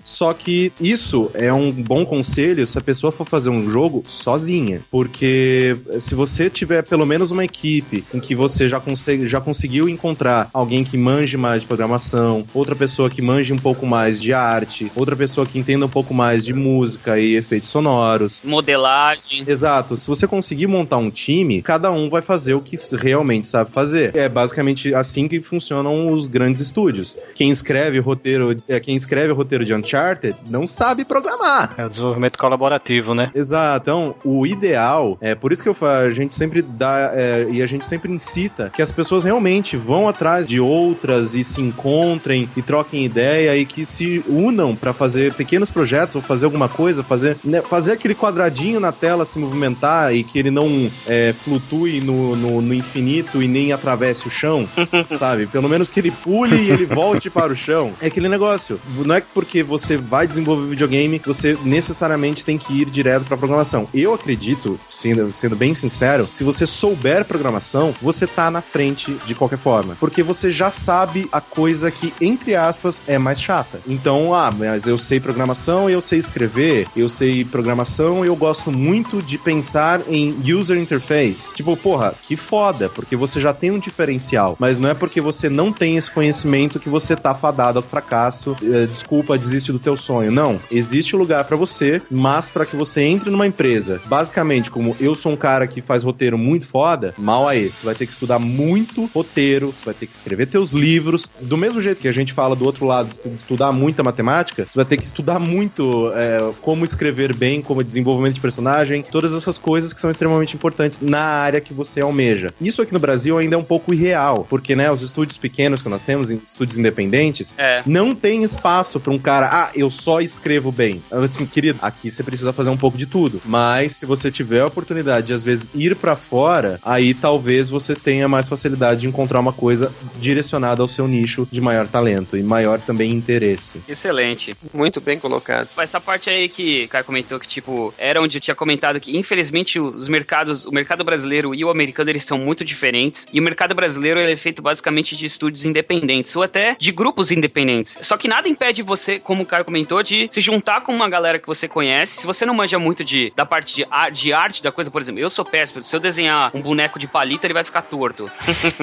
[0.04, 4.82] Só que isso é um bom conselho se a pessoa for fazer um jogo sozinha.
[4.90, 9.90] Porque se você tiver pelo menos uma equipe em que você já, consegue, já conseguiu
[9.90, 14.34] encontrar alguém que manje mais de programação, outra pessoa que manje um pouco mais de
[14.34, 18.40] arte, outra pessoa que entenda um pouco mais de música e efeitos sonoros.
[18.44, 19.44] Modelagem.
[19.48, 19.98] Exato.
[19.98, 24.16] Se você conseguir montar um time, cada um vai fazer o que realmente sabe fazer.
[24.16, 27.18] É basicamente assim que funcionam os grandes estúdios.
[27.34, 31.74] Quem escreve roteiro, é, quem escreve roteiro de Uncharted não sabe programar.
[31.78, 33.32] É o desenvolvimento colaborativo, né?
[33.34, 33.82] Exato.
[33.82, 37.66] Então, o ideal, é por isso que eu a gente sempre dá é, e a
[37.66, 42.62] gente sempre incita que as pessoas realmente vão atrás de outras e se encontrem e
[42.62, 47.38] troquem ideia e que se unam para fazer pequenos projetos ou fazer alguma coisa, fazer,
[47.44, 52.36] né, fazer aquele quadradinho na tela se movimentar e que ele não é, flutue no,
[52.36, 54.68] no, no, infinito e nem atravesse o chão,
[55.18, 55.48] sabe?
[55.48, 57.94] Pelo menos que ele pule e ele volte para o chão.
[58.02, 58.80] É aquele negócio.
[59.06, 63.38] Não é que porque você vai desenvolver videogame, você necessariamente tem que ir direto para
[63.38, 63.88] programação.
[63.94, 69.36] Eu acredito, sendo, sendo bem sincero, se você souber programação, você tá na frente de
[69.36, 69.96] qualquer forma.
[70.00, 71.61] Porque você já sabe a coisa
[71.92, 73.80] que, entre aspas, é mais chata.
[73.88, 79.22] Então, ah, mas eu sei programação, eu sei escrever, eu sei programação, eu gosto muito
[79.22, 81.54] de pensar em user interface.
[81.54, 85.50] Tipo, porra, que foda, porque você já tem um diferencial, mas não é porque você
[85.50, 89.96] não tem esse conhecimento que você tá fadado ao fracasso, é, desculpa, desiste do teu
[89.96, 90.32] sonho.
[90.32, 95.16] Não, existe lugar para você, mas para que você entre numa empresa, basicamente, como eu
[95.16, 98.14] sou um cara que faz roteiro muito foda, mal a esse, você vai ter que
[98.14, 102.12] estudar muito roteiro, você vai ter que escrever teus livros, do mesmo jeito que a
[102.12, 106.12] gente fala do outro lado de estudar muita matemática, você vai ter que estudar muito
[106.16, 111.00] é, como escrever bem, como desenvolvimento de personagem, todas essas coisas que são extremamente importantes
[111.00, 112.54] na área que você almeja.
[112.60, 115.90] Isso aqui no Brasil ainda é um pouco irreal, porque, né, os estúdios pequenos que
[115.90, 117.82] nós temos, estúdios independentes, é.
[117.86, 121.02] não tem espaço para um cara, ah, eu só escrevo bem.
[121.12, 123.42] Assim, querido, aqui você precisa fazer um pouco de tudo.
[123.46, 127.96] Mas se você tiver a oportunidade de, às vezes, ir para fora, aí talvez você
[127.96, 132.36] tenha mais facilidade de encontrar uma coisa direcionada ao seu nicho nicho de maior talento
[132.36, 133.82] e maior também interesse.
[133.88, 134.56] Excelente.
[134.74, 135.70] Muito bem colocado.
[135.78, 139.18] Essa parte aí que o Caio comentou que, tipo, era onde eu tinha comentado que,
[139.18, 143.26] infelizmente, os mercados, o mercado brasileiro e o americano, eles são muito diferentes.
[143.32, 147.32] E o mercado brasileiro ele é feito basicamente de estúdios independentes, ou até de grupos
[147.32, 147.98] independentes.
[148.02, 151.40] Só que nada impede você, como o Caio comentou, de se juntar com uma galera
[151.40, 152.20] que você conhece.
[152.22, 155.02] Se você não manja muito de, da parte de, ar, de arte da coisa, por
[155.02, 155.84] exemplo, eu sou péssimo.
[155.84, 158.30] Se eu desenhar um boneco de palito, ele vai ficar torto.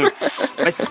[0.59, 0.87] Mas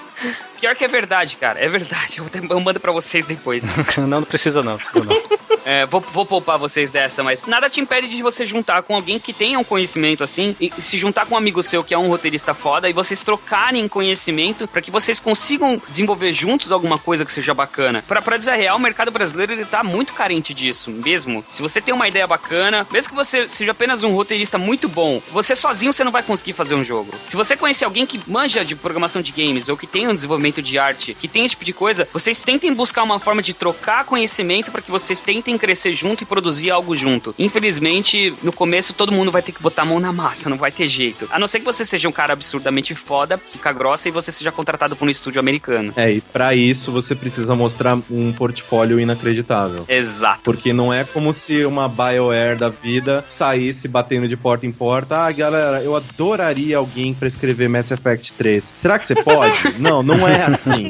[0.60, 1.47] pior que é verdade, cara.
[1.56, 2.18] É verdade.
[2.18, 3.64] Eu, ter- eu mando pra vocês depois.
[3.98, 5.38] não, não precisa não, precisa não.
[5.66, 9.20] É, vou, vou poupar vocês dessa, mas nada te impede de você juntar com alguém
[9.20, 12.08] que tenha um conhecimento assim e se juntar com um amigo seu que é um
[12.08, 17.32] roteirista foda e vocês trocarem conhecimento pra que vocês consigam desenvolver juntos alguma coisa que
[17.34, 18.02] seja bacana.
[18.08, 21.44] Pra, pra dizer a real, o mercado brasileiro ele tá muito carente disso mesmo.
[21.50, 25.22] Se você tem uma ideia bacana, mesmo que você seja apenas um roteirista muito bom,
[25.34, 27.14] você sozinho você não vai conseguir fazer um jogo.
[27.26, 30.62] Se você conhecer alguém que manja de programação de games ou que tem um desenvolvimento
[30.62, 34.04] de arte, que tem esse tipo de coisa, vocês tentem buscar uma forma de trocar
[34.06, 37.36] conhecimento para que vocês tentem crescer junto e produzir algo junto.
[37.38, 40.72] Infelizmente, no começo todo mundo vai ter que botar a mão na massa, não vai
[40.72, 41.30] ter jeito.
[41.32, 44.52] A não ser que você seja um cara absurdamente foda, pica grossa e você seja
[44.52, 45.94] contratado por um estúdio americano.
[45.96, 49.86] É, e pra isso você precisa mostrar um portfólio inacreditável.
[49.88, 50.42] Exato.
[50.44, 55.28] Porque não é como se uma BioWare da vida saísse batendo de porta em porta.
[55.28, 58.74] Ah, galera, eu adoraria alguém pra escrever Mass Effect 3.
[58.76, 59.54] Será que você pode?
[59.78, 60.90] não, não é assim.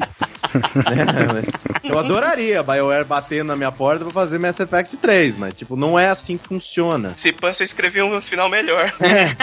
[0.75, 5.57] yeah, Eu adoraria a BioWare batendo na minha porta pra fazer Mass Effect 3, mas,
[5.57, 7.13] tipo, não é assim que funciona.
[7.15, 8.93] Se pan, você escrevia um final melhor.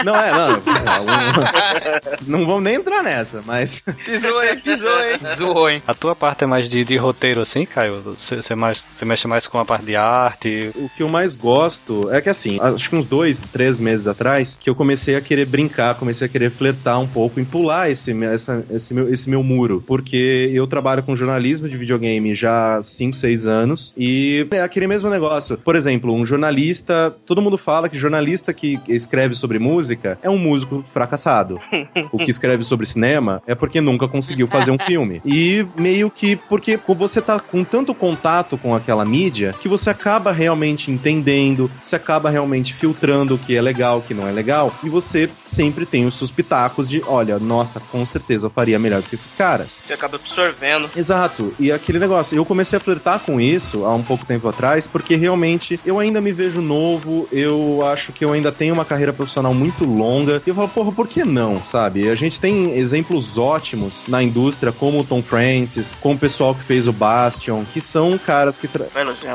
[0.03, 0.51] Não é, não.
[0.51, 0.59] é,
[1.01, 3.81] um- não vamos nem entrar nessa, mas.
[4.05, 4.57] Pisou, hein?
[4.59, 5.19] Pisou, hein?
[5.35, 5.81] Zoou, hein?
[5.87, 8.01] A tua parte é mais de, de roteiro assim, Caio?
[8.01, 10.71] Você, você, mais, você mexe mais com a parte de arte?
[10.75, 14.57] O que eu mais gosto é que, assim, acho que uns dois, três meses atrás,
[14.59, 18.11] que eu comecei a querer brincar, comecei a querer flertar um pouco em pular esse,
[18.25, 19.83] essa- esse, meu, esse meu muro.
[19.85, 23.93] Porque eu trabalho com jornalismo de videogame já há 5, 6 anos.
[23.97, 25.57] E é aquele mesmo negócio.
[25.57, 27.15] Por exemplo, um jornalista.
[27.25, 31.59] Todo mundo fala que jornalista que escreve sobre música é um músico fracassado.
[32.11, 35.21] o que escreve sobre cinema é porque nunca conseguiu fazer um filme.
[35.25, 40.31] E meio que porque você tá com tanto contato com aquela mídia que você acaba
[40.31, 44.73] realmente entendendo, você acaba realmente filtrando o que é legal, o que não é legal,
[44.83, 49.01] e você sempre tem os seus pitacos de, olha, nossa, com certeza eu faria melhor
[49.01, 49.79] do que esses caras.
[49.83, 50.89] Você acaba absorvendo.
[50.95, 54.87] Exato, e aquele negócio, eu comecei a flertar com isso há um pouco tempo atrás,
[54.87, 59.13] porque realmente eu ainda me vejo novo, eu acho que eu ainda tenho uma carreira
[59.13, 62.09] profissional muito longa, e eu falo, porra, por que não, sabe?
[62.09, 66.63] A gente tem exemplos ótimos na indústria, como o Tom Francis, como o pessoal que
[66.63, 68.67] fez o Bastion, que são caras que.
[68.67, 68.85] tra-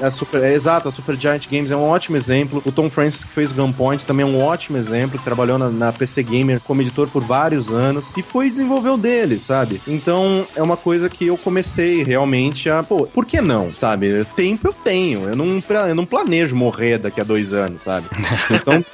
[0.06, 2.62] é super, é, exato, a Super Giant Games é um ótimo exemplo.
[2.64, 5.68] O Tom Francis, que fez o Gunpoint, também é um ótimo exemplo, que trabalhou na,
[5.68, 9.80] na PC Gamer como editor por vários anos e foi desenvolver o dele, sabe?
[9.86, 12.82] Então é uma coisa que eu comecei realmente a.
[12.82, 14.24] Pô, por que não, sabe?
[14.36, 18.06] Tempo eu tenho, eu não, eu não planejo morrer daqui a dois anos, sabe?
[18.50, 18.84] Então.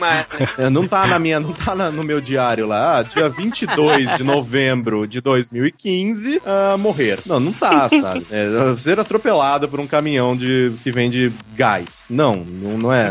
[0.00, 0.24] Né?
[0.56, 4.16] É, Não tá na minha, não tá na- no meu diário lá, ah, dia 22
[4.16, 7.18] de novembro de 2015, ah, morrer.
[7.26, 8.26] Não, não tá, sabe?
[8.30, 12.06] É, ser atropelado por um caminhão de que vende gás.
[12.08, 13.10] Não, não, não é.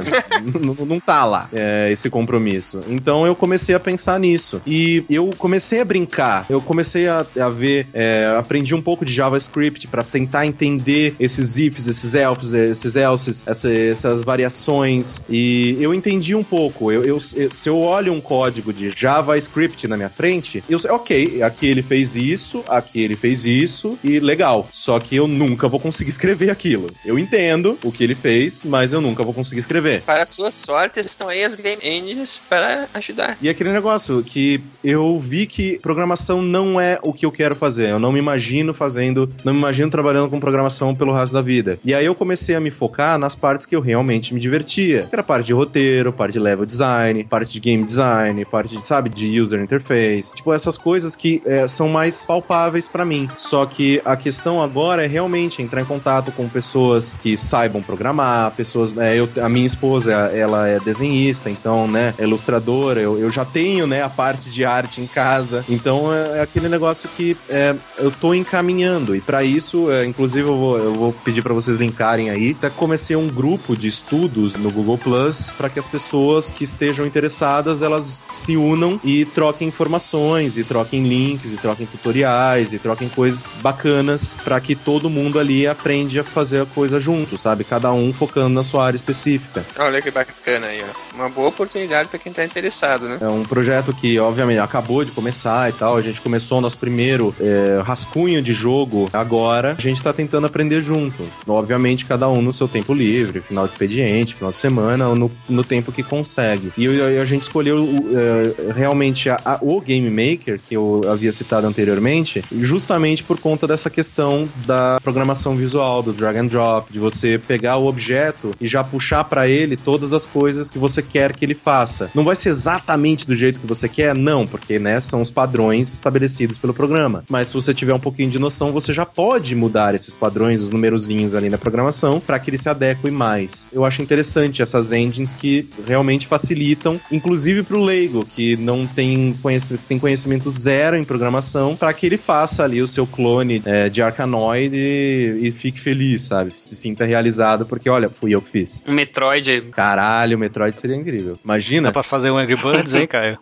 [0.63, 2.79] não, não tá lá é, esse compromisso.
[2.87, 4.61] Então eu comecei a pensar nisso.
[4.65, 9.13] E eu comecei a brincar, eu comecei a, a ver, é, aprendi um pouco de
[9.13, 15.21] JavaScript pra tentar entender esses ifs, esses elfs, esses elses, essa- essas variações.
[15.29, 16.91] E eu entendi um pouco.
[16.91, 21.41] Eu, eu- se eu olho um código de JavaScript na minha frente, eu sei, ok,
[21.43, 24.67] aqui ele fez isso, aqui ele fez isso, e legal.
[24.71, 26.89] Só que eu nunca vou conseguir escrever aquilo.
[27.05, 30.01] Eu entendo o que ele fez, mas eu nunca vou conseguir escrever.
[30.01, 33.37] Para a sua sorte, estão aí as Game Engines para ajudar.
[33.41, 37.89] E aquele negócio que eu vi que programação não é o que eu quero fazer.
[37.89, 41.77] Eu não me imagino fazendo, não me imagino trabalhando com programação pelo resto da vida.
[41.83, 45.07] E aí eu comecei a me focar nas partes que eu realmente me divertia.
[45.09, 48.85] Que era parte de roteiro, parte de level design, parte de game design, parte de,
[48.85, 50.33] sabe, de user interface.
[50.33, 53.29] Tipo, essas coisas que é, são mais palpáveis pra mim.
[53.37, 58.51] Só que a questão agora é realmente entrar em contato com pessoas que saibam programar,
[58.51, 58.97] pessoas.
[58.97, 63.01] é, eu, a minha esposa, ela é desenhista, então, né, é ilustradora.
[63.01, 65.65] Eu, eu já tenho, né, a parte de arte em casa.
[65.67, 69.13] Então é, é aquele negócio que é, eu tô encaminhando.
[69.13, 72.55] E pra isso inclusive, eu vou, eu vou pedir para vocês linkarem aí.
[72.57, 77.05] Até comecei um grupo de estudos no Google Plus para que as pessoas que estejam
[77.05, 83.09] interessadas elas se unam e troquem informações, e troquem links, e troquem tutoriais, e troquem
[83.09, 87.63] coisas bacanas para que todo mundo ali aprenda a fazer a coisa junto, sabe?
[87.63, 89.65] Cada um focando na sua área específica.
[89.77, 91.15] Olha que bacana aí, ó.
[91.15, 93.17] Uma boa oportunidade para quem tá interessado, né?
[93.19, 95.97] É um projeto que, obviamente, acabou de começar e tal.
[95.97, 99.75] A gente começou o nosso primeiro é, rascunho de jogo agora.
[99.79, 101.23] A gente tá tentando aprender junto.
[101.47, 105.31] Obviamente, cada um no seu tempo livre, final de expediente, final de semana, ou no,
[105.47, 106.69] no tempo que consegue.
[106.77, 107.79] E eu- a gente escolheu
[108.13, 113.65] é, realmente a- a- o Game Maker, que eu havia citado anteriormente, justamente por conta
[113.65, 118.67] dessa questão da programação visual, do drag and drop, de você pegar o objeto e
[118.67, 122.09] já puxar para ele todas as coisas que você quer que ele faça.
[122.13, 125.93] Não vai ser exatamente do jeito que você quer, não, porque né, são os padrões
[125.93, 127.23] estabelecidos pelo programa.
[127.29, 130.69] Mas se você tiver um pouquinho de noção, você já pode mudar esses padrões, os
[130.69, 133.67] numerozinhos ali na programação, para que ele se adeque mais.
[133.71, 139.33] Eu acho interessante essas engines que realmente facilitam, inclusive para o leigo, que não tem
[139.41, 143.89] conhecimento, tem conhecimento zero em programação, para que ele faça ali o seu clone é,
[143.89, 146.53] de Arkanoid e, e fique feliz, sabe?
[146.59, 148.83] Se sinta realizado, porque olha, fui eu que fiz.
[148.87, 149.61] Um Metroid aí.
[149.71, 151.37] Caralho, o Metroid seria incrível.
[151.43, 151.89] Imagina.
[151.89, 153.37] Dá pra fazer um Angry Birds, hein, Caio?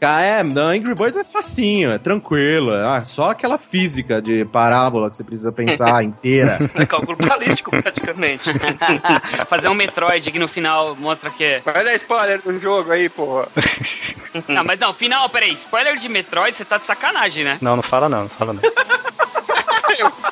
[0.00, 2.72] Ah, é, não, Angry Birds é facinho, é tranquilo.
[2.72, 5.61] Ah, só aquela física de parábola que você precisa pensar
[6.02, 6.58] inteira.
[6.74, 8.50] É cálculo balístico, praticamente.
[9.48, 11.60] Fazer um Metroid que no final mostra que é.
[11.60, 13.48] Vai dar spoiler do jogo aí, porra.
[14.48, 15.52] Não, mas não, final, peraí.
[15.52, 17.58] Spoiler de Metroid, você tá de sacanagem, né?
[17.60, 18.62] Não, não fala não, não fala não.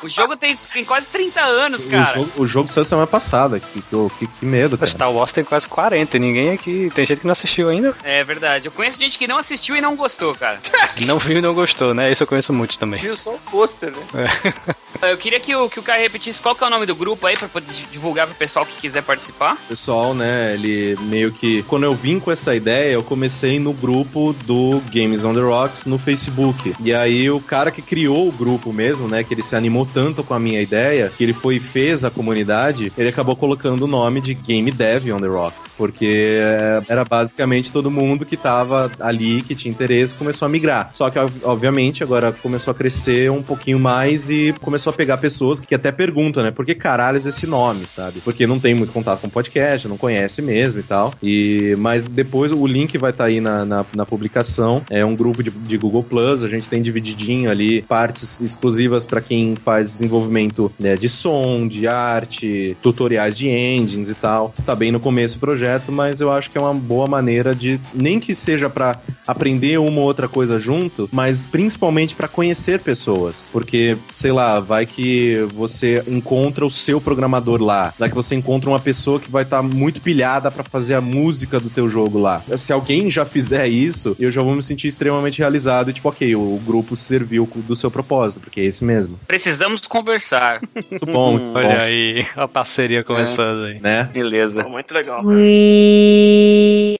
[0.03, 2.13] O jogo tem, tem quase 30 anos, O cara.
[2.13, 3.59] jogo, o jogo saiu semana passada.
[3.59, 4.89] Que, que, que, que medo, cara.
[4.89, 6.91] Star Wars tem quase 40 e ninguém aqui.
[6.93, 7.95] Tem gente que não assistiu ainda.
[8.03, 8.67] É verdade.
[8.67, 10.59] Eu conheço gente que não assistiu e não gostou, cara.
[11.05, 12.11] Não viu e não gostou, né?
[12.11, 12.99] Isso eu conheço muito também.
[12.99, 14.29] Viu só o pôster, né?
[15.01, 17.25] Eu queria que o, que o Caio repetisse qual que é o nome do grupo
[17.25, 19.55] aí pra poder divulgar pro pessoal que quiser participar.
[19.55, 21.63] O pessoal, né, ele meio que.
[21.63, 25.85] Quando eu vim com essa ideia, eu comecei no grupo do Games on the Rocks
[25.85, 26.75] no Facebook.
[26.81, 30.23] E aí o cara que criou o grupo mesmo, né, que ele se animou tanto
[30.23, 33.87] com a minha ideia, que ele foi e fez a comunidade, ele acabou colocando o
[33.87, 35.75] nome de Game Dev on the Rocks.
[35.77, 40.89] Porque é, era basicamente todo mundo que tava ali, que tinha interesse, começou a migrar.
[40.93, 45.17] Só que, ob- obviamente, agora começou a crescer um pouquinho mais e começou a pegar
[45.17, 46.51] pessoas que até perguntam, né?
[46.51, 48.21] Por que caralhos esse nome, sabe?
[48.21, 51.13] Porque não tem muito contato com podcast, não conhece mesmo e tal.
[51.21, 54.81] E, mas depois o link vai estar aí na, na, na publicação.
[54.89, 59.19] É um grupo de, de Google Plus, a gente tem divididinho ali partes exclusivas para
[59.19, 64.53] quem faz desenvolvimento né, de som, de arte, tutoriais de engines e tal.
[64.65, 67.79] Tá bem no começo do projeto, mas eu acho que é uma boa maneira de,
[67.93, 73.47] nem que seja para aprender uma ou outra coisa junto, mas principalmente para conhecer pessoas.
[73.51, 78.69] Porque, sei lá, vai que você encontra o seu programador lá, vai que você encontra
[78.69, 82.41] uma pessoa que vai estar muito pilhada para fazer a música do teu jogo lá.
[82.57, 86.35] Se alguém já fizer isso, eu já vou me sentir extremamente realizado e tipo, ok,
[86.35, 89.19] o grupo serviu do seu propósito, porque é esse mesmo.
[89.31, 90.59] Precisamos conversar.
[90.75, 91.59] Muito bom, muito bom.
[91.59, 93.79] Olha aí, a parceria começando aí.
[93.79, 94.03] Né?
[94.11, 94.65] Beleza.
[94.65, 95.23] Muito legal.
[95.23, 96.97] We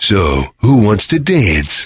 [0.00, 1.84] So, who wants to dance?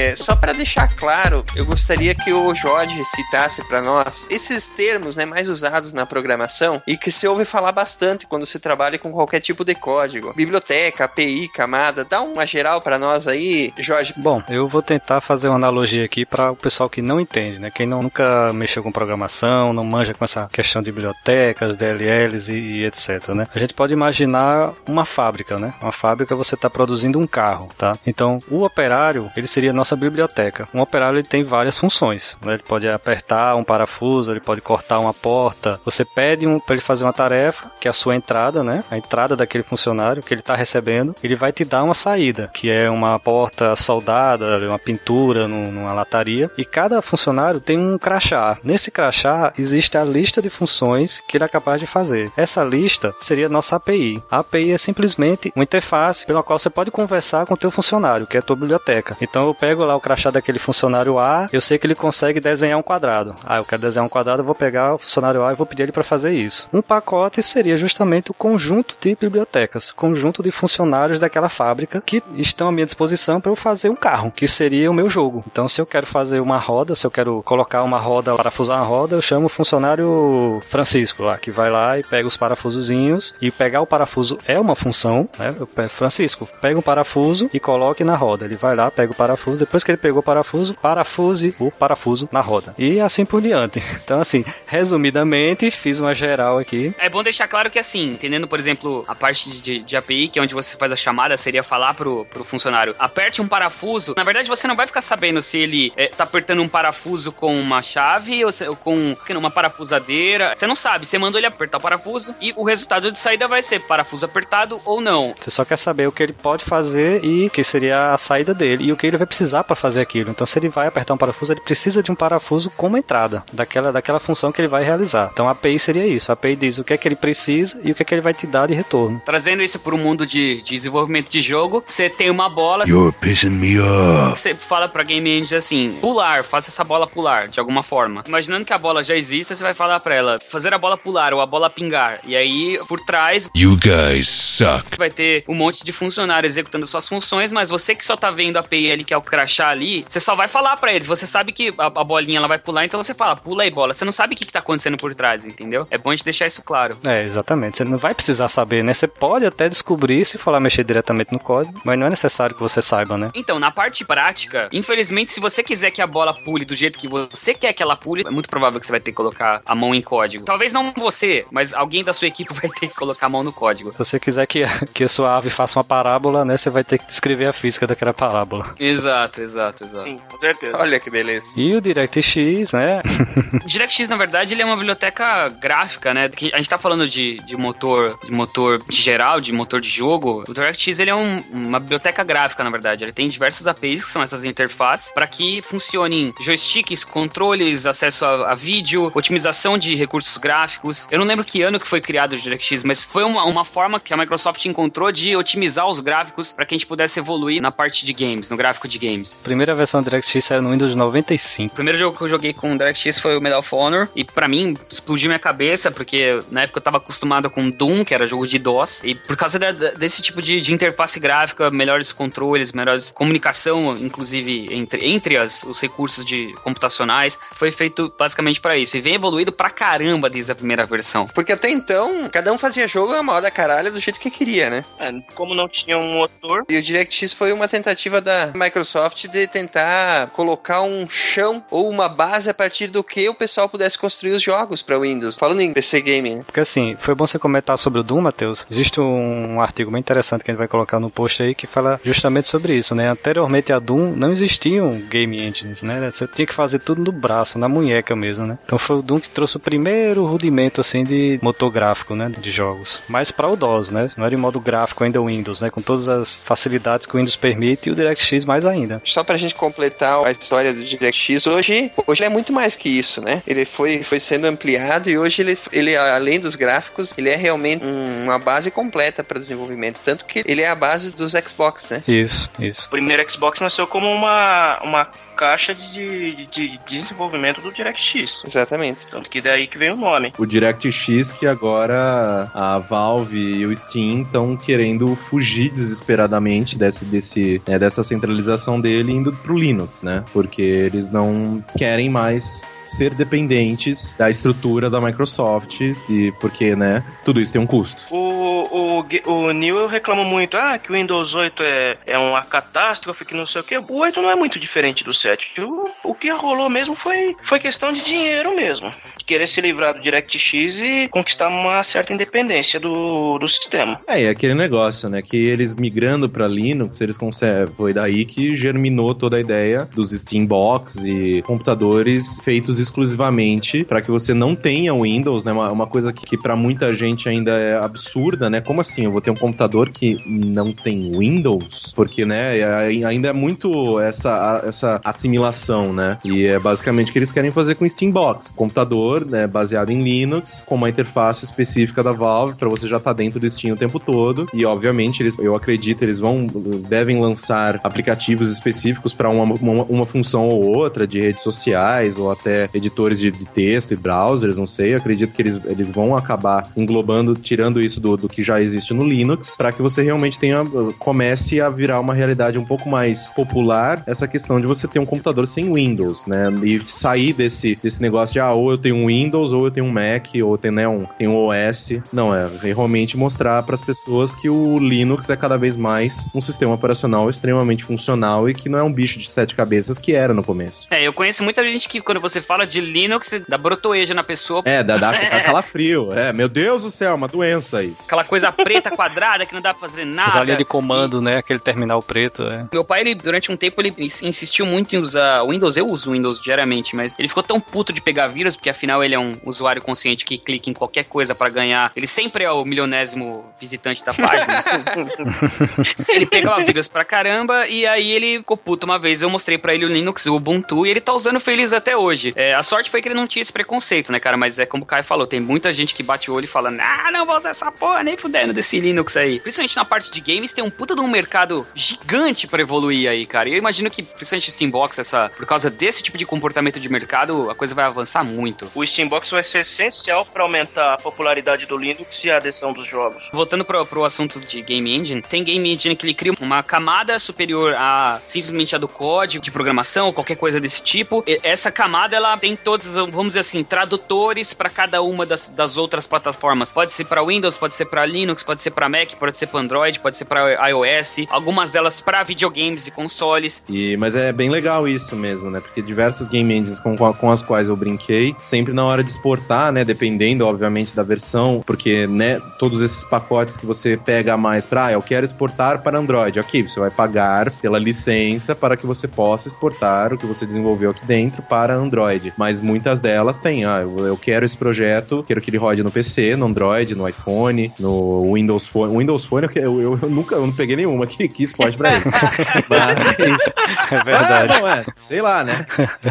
[0.00, 5.14] É, só para deixar claro, eu gostaria que o Jorge citasse para nós esses termos
[5.14, 9.12] né, mais usados na programação e que se ouve falar bastante quando se trabalha com
[9.12, 10.32] qualquer tipo de código.
[10.32, 14.14] Biblioteca, API, camada, dá uma geral para nós aí, Jorge.
[14.16, 17.70] Bom, eu vou tentar fazer uma analogia aqui para o pessoal que não entende, né?
[17.70, 22.72] Quem não, nunca mexeu com programação, não manja com essa questão de bibliotecas, DLLs e,
[22.78, 23.46] e etc, né?
[23.54, 25.74] A gente pode imaginar uma fábrica, né?
[25.82, 27.92] Uma fábrica você está produzindo um carro, tá?
[28.06, 30.68] Então, o operário, ele seria a nossa biblioteca.
[30.74, 32.54] Um operário ele tem várias funções, né?
[32.54, 35.80] Ele pode apertar um parafuso, ele pode cortar uma porta.
[35.84, 38.78] Você pede um, para ele fazer uma tarefa, que é a sua entrada, né?
[38.90, 42.70] A entrada daquele funcionário que ele está recebendo, ele vai te dar uma saída, que
[42.70, 48.58] é uma porta soldada, uma pintura num- numa lataria, e cada funcionário tem um crachá.
[48.62, 52.30] Nesse crachá existe a lista de funções que ele é capaz de fazer.
[52.36, 54.22] Essa lista seria a nossa API.
[54.30, 58.26] A API é simplesmente uma interface pela qual você pode conversar com o teu funcionário,
[58.26, 59.16] que é a tua biblioteca.
[59.20, 62.76] Então eu pego lá o crachá daquele funcionário A, eu sei que ele consegue desenhar
[62.76, 63.36] um quadrado.
[63.46, 65.84] Ah, eu quero desenhar um quadrado, eu vou pegar o funcionário A e vou pedir
[65.84, 66.68] ele para fazer isso.
[66.72, 72.66] Um pacote seria justamente o conjunto de bibliotecas, conjunto de funcionários daquela fábrica que estão
[72.66, 75.44] à minha disposição para eu fazer um carro, que seria o meu jogo.
[75.46, 78.86] Então, se eu quero fazer uma roda, se eu quero colocar uma roda, parafusar uma
[78.86, 83.52] roda, eu chamo o funcionário Francisco lá, que vai lá e pega os parafusozinhos e
[83.52, 85.54] pegar o parafuso é uma função, né?
[85.88, 88.46] Francisco, pega um parafuso e coloque na roda.
[88.46, 92.28] Ele vai lá, pega o parafuso, depois que ele pegou o parafuso, parafuse o parafuso
[92.32, 92.74] na roda.
[92.78, 93.80] E assim por diante.
[94.02, 96.92] Então, assim, resumidamente, fiz uma geral aqui.
[96.98, 100.38] É bom deixar claro que assim, entendendo, por exemplo, a parte de, de API, que
[100.38, 104.14] é onde você faz a chamada, seria falar pro, pro funcionário, aperte um parafuso.
[104.16, 107.54] Na verdade, você não vai ficar sabendo se ele é, tá apertando um parafuso com
[107.54, 110.54] uma chave ou, se, ou com uma parafusadeira.
[110.56, 113.62] Você não sabe, você mandou ele apertar o parafuso e o resultado de saída vai
[113.62, 115.34] ser parafuso apertado ou não.
[115.38, 118.84] Você só quer saber o que ele pode fazer e que seria a saída dele
[118.84, 120.30] e o que ele vai precisar para fazer aquilo.
[120.30, 123.92] Então, se ele vai apertar um parafuso, ele precisa de um parafuso como entrada daquela,
[123.92, 125.30] daquela função que ele vai realizar.
[125.32, 126.30] Então, a API seria isso.
[126.30, 128.20] A API diz o que é que ele precisa e o que é que ele
[128.20, 129.20] vai te dar de retorno.
[129.24, 132.84] Trazendo isso para o mundo de, de desenvolvimento de jogo, você tem uma bola.
[132.86, 134.38] You're pissing me off.
[134.40, 138.22] Você fala pra Game Engine assim: pular, faça essa bola pular de alguma forma.
[138.26, 141.34] Imaginando que a bola já exista, você vai falar pra ela fazer a bola pular
[141.34, 142.20] ou a bola pingar.
[142.24, 144.96] E aí, por trás, You guys suck.
[144.98, 148.56] vai ter um monte de funcionário executando suas funções, mas você que só tá vendo
[148.56, 151.06] a API ali, que é o crachá ali, você só vai falar pra eles.
[151.06, 153.94] Você sabe que a, a bolinha ela vai pular, então você fala, pula aí, bola.
[153.94, 155.86] Você não sabe o que, que tá acontecendo por trás, entendeu?
[155.90, 156.96] É bom a gente deixar isso claro.
[157.04, 157.78] É, exatamente.
[157.78, 158.92] Você não vai precisar saber, né?
[158.92, 162.62] Você pode até descobrir se lá mexer diretamente no código, mas não é necessário que
[162.62, 163.30] você saiba, né?
[163.34, 167.06] Então, na parte prática, infelizmente, se você quiser que a bola pule do jeito que
[167.06, 169.74] você quer que ela pule, é muito provável que você vai ter que colocar a
[169.74, 170.44] mão em código.
[170.44, 173.52] Talvez não você, mas alguém da sua equipe vai ter que colocar a mão no
[173.52, 173.92] código.
[173.92, 176.56] Se você quiser que, que a sua ave faça uma parábola, né?
[176.56, 178.64] Você vai ter que descrever a física daquela parábola.
[178.80, 180.08] Exato, exato, exato.
[180.08, 180.76] Sim, com certeza.
[180.76, 181.46] Olha que beleza.
[181.56, 183.00] E o DirectX, né?
[183.64, 186.28] DirectX, na verdade, ele é uma biblioteca gráfica, né?
[186.52, 190.42] A gente tá falando de, de motor de motor de geral, de motor de jogo.
[190.48, 193.04] O DirectX, ele é um- uma biblioteca gráfica, na verdade.
[193.04, 198.50] Ele tem diversas APIs, que são essas interfaces, para que funcionem joysticks, controles, acesso a,
[198.52, 201.06] a vídeo, otimização de recursos gráficos.
[201.08, 204.00] Eu não lembro que ano que foi criado o DirectX, mas foi uma, uma forma
[204.00, 207.70] que a Microsoft encontrou de otimizar os gráficos para que a gente pudesse evoluir na
[207.70, 209.38] parte de games, no gráfico de games.
[209.40, 211.72] A primeira versão do DirectX saiu no Windows 95.
[211.72, 214.08] O primeiro jogo que eu joguei com o DirectX foi o Medal of Honor.
[214.14, 218.14] E pra mim, explodiu minha cabeça, porque na época eu tava acostumado com Doom, que
[218.14, 219.00] era jogo de DOS.
[219.04, 224.68] E por causa da- desse tipo de, de interface gráfica, melhores controles, melhores comunicação, inclusive
[224.74, 228.96] entre, entre as, os recursos de computacionais, foi feito basicamente pra isso.
[228.96, 231.26] E vem evoluído pra caramba desde a primeira versão.
[231.34, 234.82] Porque até então, cada um fazia jogo a moda caralho do jeito que queria, né?
[234.98, 239.46] É, como não tinha um motor, E o DirectX foi uma tentativa da Microsoft de
[239.46, 244.32] tentar colocar um chão ou uma base a partir do que o pessoal pudesse construir
[244.32, 245.36] os jogos para Windows.
[245.36, 246.42] Falando em PC Gaming, né?
[246.44, 248.66] Porque assim, foi bom você comentar sobre o Doom, Matheus.
[248.70, 252.00] Existe um artigo bem interessante que a gente vai colocar no post aí que fala
[252.04, 253.08] justamente sobre isso, né?
[253.08, 256.10] Anteriormente a Doom não existiam game engines, né?
[256.10, 258.58] Você tinha que fazer tudo no braço, na munheca mesmo, né?
[258.64, 262.50] Então foi o Doom que trouxe o primeiro rudimento assim de motor gráfico, né, de
[262.50, 263.00] jogos.
[263.08, 264.09] Mas para o DOS, né?
[264.16, 265.70] Não era em modo gráfico ainda o Windows, né?
[265.70, 269.00] Com todas as facilidades que o Windows permite e o DirectX mais ainda.
[269.04, 272.88] Só pra gente completar a história do DirectX, hoje, hoje ele é muito mais que
[272.88, 273.42] isso, né?
[273.46, 277.84] Ele foi, foi sendo ampliado e hoje ele, ele, além dos gráficos, ele é realmente
[277.84, 280.00] um- uma base completa para desenvolvimento.
[280.04, 282.02] Tanto que ele é a base dos Xbox, né?
[282.06, 282.86] Isso, isso.
[282.86, 288.44] o primeiro Xbox nasceu como uma, uma caixa de, de desenvolvimento do DirectX.
[288.46, 289.06] Exatamente.
[289.10, 290.32] Tanto que daí que vem o nome.
[290.38, 297.62] O DirectX que agora a Valve e o Steam estão querendo fugir desesperadamente desse, desse,
[297.66, 300.24] né, dessa centralização dele indo pro Linux, né?
[300.32, 307.40] Porque eles não querem mais ser dependentes da estrutura da Microsoft e porque, né, tudo
[307.40, 308.04] isso tem um custo.
[308.10, 313.24] O, o, o Neil reclama muito, ah, que o Windows 8 é, é uma catástrofe,
[313.24, 313.78] que não sei o que.
[313.78, 315.60] O 8 não é muito diferente do 7.
[315.60, 318.90] O, o que rolou mesmo foi, foi questão de dinheiro mesmo.
[319.18, 324.00] De querer se livrar do DirectX e conquistar uma certa independência do, do sistema.
[324.06, 328.56] É, e aquele negócio, né, que eles migrando pra Linux, eles conseguem, foi daí que
[328.56, 334.94] germinou toda a ideia dos Steambox e computadores feitos exclusivamente para que você não tenha
[334.94, 338.80] Windows, né, uma, uma coisa que, que para muita gente ainda é absurda, né, como
[338.80, 341.92] assim, eu vou ter um computador que não tem Windows?
[341.94, 347.18] Porque, né, é- ainda é muito essa, essa assimilação, né, e é basicamente o que
[347.18, 352.12] eles querem fazer com Steambox, computador, né, baseado em Linux, com uma interface específica da
[352.12, 354.48] Valve, para você já estar dentro do Steam o tempo todo.
[354.52, 356.46] E, obviamente, eles, eu acredito, eles vão
[356.88, 362.30] devem lançar aplicativos específicos para uma, uma, uma função ou outra de redes sociais ou
[362.30, 364.94] até editores de, de texto e browsers, não sei.
[364.94, 369.06] Acredito que eles, eles vão acabar englobando, tirando isso do, do que já existe no
[369.06, 370.64] Linux, para que você realmente tenha
[370.98, 375.06] comece a virar uma realidade um pouco mais popular essa questão de você ter um
[375.06, 376.52] computador sem Windows, né?
[376.62, 379.86] E sair desse, desse negócio de ah, ou eu tenho um Windows, ou eu tenho
[379.86, 381.92] um Mac, ou eu tenho, né, um, tenho um OS.
[382.12, 386.40] Não, é realmente mostrar para as pessoas que o Linux é cada vez mais um
[386.40, 390.34] sistema operacional extremamente funcional e que não é um bicho de sete cabeças que era
[390.34, 390.86] no começo.
[390.90, 394.60] É, eu conheço muita gente que quando você fala de Linux, dá brotoeja na pessoa.
[394.64, 396.12] É, dá, dá, dá calafrio.
[396.12, 398.02] É, meu Deus do céu, uma doença isso.
[398.06, 400.36] Aquela coisa preta quadrada que não dá pra fazer nada.
[400.36, 401.36] As linha de comando, né?
[401.36, 402.42] Aquele terminal preto.
[402.42, 402.66] É.
[402.72, 405.76] Meu pai, ele, durante um tempo, ele insistiu muito em usar Windows.
[405.76, 409.14] Eu uso Windows diariamente, mas ele ficou tão puto de pegar vírus, porque afinal ele
[409.14, 411.92] é um usuário consciente que clica em qualquer coisa para ganhar.
[411.94, 414.64] Ele sempre é o milionésimo visitante da página.
[416.08, 419.22] ele pegava vírus pra caramba e aí ele ficou puto uma vez.
[419.22, 422.34] Eu mostrei para ele o Linux, o Ubuntu, e ele tá usando feliz até hoje.
[422.40, 424.34] É, a sorte foi que ele não tinha esse preconceito, né, cara?
[424.34, 426.70] Mas é como o Caio falou, tem muita gente que bate o olho e fala:
[426.70, 429.38] Ah, não vou usar essa porra, nem fudendo desse Linux aí.
[429.38, 433.26] Principalmente na parte de games, tem um puta de um mercado gigante para evoluir aí,
[433.26, 433.46] cara.
[433.46, 436.88] E eu imagino que, principalmente o Steambox, essa, por causa desse tipo de comportamento de
[436.88, 438.70] mercado, a coisa vai avançar muito.
[438.74, 442.88] O Steambox vai ser essencial para aumentar a popularidade do Linux e a adesão dos
[442.88, 443.22] jogos.
[443.34, 447.18] Voltando pro, pro assunto de Game Engine, tem Game Engine que ele cria uma camada
[447.18, 451.22] superior a simplesmente a do código de programação ou qualquer coisa desse tipo.
[451.26, 455.76] E essa camada, ela tem todos, vamos dizer assim, tradutores para cada uma das, das
[455.76, 456.72] outras plataformas.
[456.72, 459.60] Pode ser para Windows, pode ser para Linux, pode ser para Mac, pode ser para
[459.60, 463.62] Android, pode ser para iOS, algumas delas para videogames e consoles.
[463.68, 465.60] E, mas é bem legal isso mesmo, né?
[465.60, 469.72] Porque diversos game engines com, com as quais eu brinquei, sempre na hora de exportar,
[469.72, 469.84] né?
[469.84, 474.92] Dependendo, obviamente, da versão, porque, né, todos esses pacotes que você pega mais para, ah,
[474.92, 476.38] eu quero exportar para Android.
[476.38, 480.90] Aqui, você vai pagar pela licença para que você possa exportar o que você desenvolveu
[480.90, 482.19] aqui dentro para Android.
[482.36, 485.90] Mas muitas delas têm, ah, eu, eu quero esse projeto, quero que ele rode no
[485.90, 488.94] PC, no Android, no iPhone, no Windows Phone.
[488.94, 491.94] O Windows Phone eu, eu, eu nunca eu não peguei nenhuma que, que exporte pra
[491.94, 492.04] ele.
[492.68, 493.54] mas.
[493.90, 494.52] É verdade.
[494.52, 495.66] Ah, não, é, sei lá, né?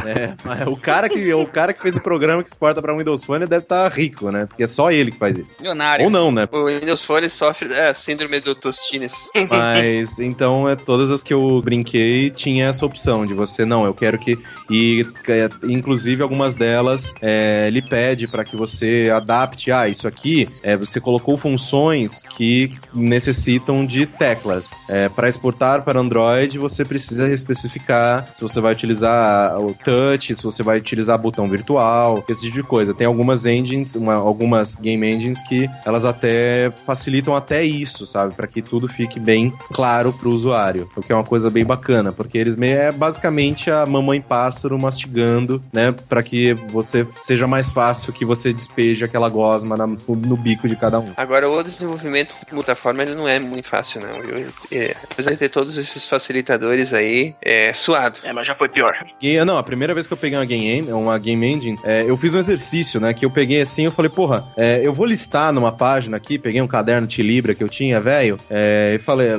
[0.05, 3.45] É, o, cara que, o cara que fez o programa que exporta pra Windows Phone
[3.45, 4.45] deve estar tá rico, né?
[4.45, 5.57] Porque é só ele que faz isso.
[5.59, 6.05] Milionário.
[6.05, 6.47] Ou não, né?
[6.51, 9.13] O Windows Phone sofre é, síndrome do Tostines.
[9.49, 13.93] Mas então, é, todas as que eu brinquei tinha essa opção de você, não, eu
[13.93, 14.37] quero que.
[14.69, 19.71] E é, inclusive algumas delas é, ele pede para que você adapte.
[19.71, 24.81] Ah, isso aqui é, você colocou funções que necessitam de teclas.
[24.87, 30.43] É, para exportar para Android, você precisa especificar se você vai utilizar o touch, se
[30.43, 32.93] você vai utilizar botão virtual, esse tipo de coisa.
[32.93, 38.33] Tem algumas engines, uma, algumas game engines que elas até facilitam até isso, sabe?
[38.33, 40.89] Para que tudo fique bem claro para o usuário.
[40.95, 45.61] O que é uma coisa bem bacana, porque eles é basicamente a mamãe pássaro mastigando,
[45.73, 45.88] né?
[45.93, 50.75] Para que você seja mais fácil que você despeje aquela gosma na, no bico de
[50.75, 51.11] cada um.
[51.17, 54.17] Agora, o desenvolvimento multiplataforma ele não é muito fácil, não.
[54.17, 58.19] Eu, é, apesar de ter todos esses facilitadores aí, é suado.
[58.23, 58.95] É, mas já foi pior.
[59.21, 62.17] E, não, a primeira vez que eu peguei uma game, uma game engine, é, eu
[62.17, 63.13] fiz um exercício, né?
[63.13, 66.61] Que eu peguei assim, eu falei, porra, é, eu vou listar numa página aqui, peguei
[66.61, 69.29] um caderno de Libra que eu tinha, velho, é, e falei,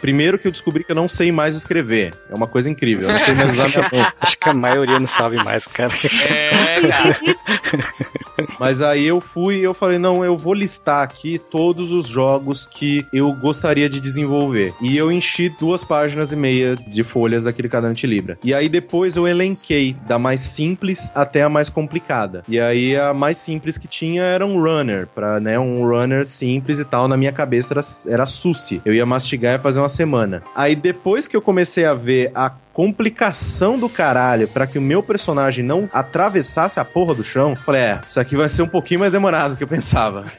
[0.00, 2.14] primeiro que eu descobri que eu não sei mais escrever.
[2.30, 3.08] É uma coisa incrível.
[3.08, 4.12] Eu não sei mais usar minha mão.
[4.20, 5.92] Acho que a maioria não sabe mais, cara.
[6.28, 7.18] É, cara.
[8.58, 12.66] Mas aí eu fui e eu falei, não, eu vou listar aqui todos os jogos
[12.66, 14.74] que eu gostaria de desenvolver.
[14.80, 18.38] E eu enchi duas páginas e meia de folhas daquele caderno de Libra.
[18.44, 22.42] E aí depois eu elenquei da mais simples até a mais complicada.
[22.48, 26.78] E aí a mais simples que tinha era um runner, para né, um runner simples
[26.78, 27.08] e tal.
[27.08, 27.80] Na minha cabeça era,
[28.14, 28.80] era sushi.
[28.84, 30.42] Eu ia mastigar e fazer uma semana.
[30.54, 35.02] Aí depois que eu comecei a ver a complicação do caralho para que o meu
[35.02, 39.00] personagem não atravessasse a porra do chão, falei, é, isso aqui vai ser um pouquinho
[39.00, 40.26] mais demorado do que eu pensava.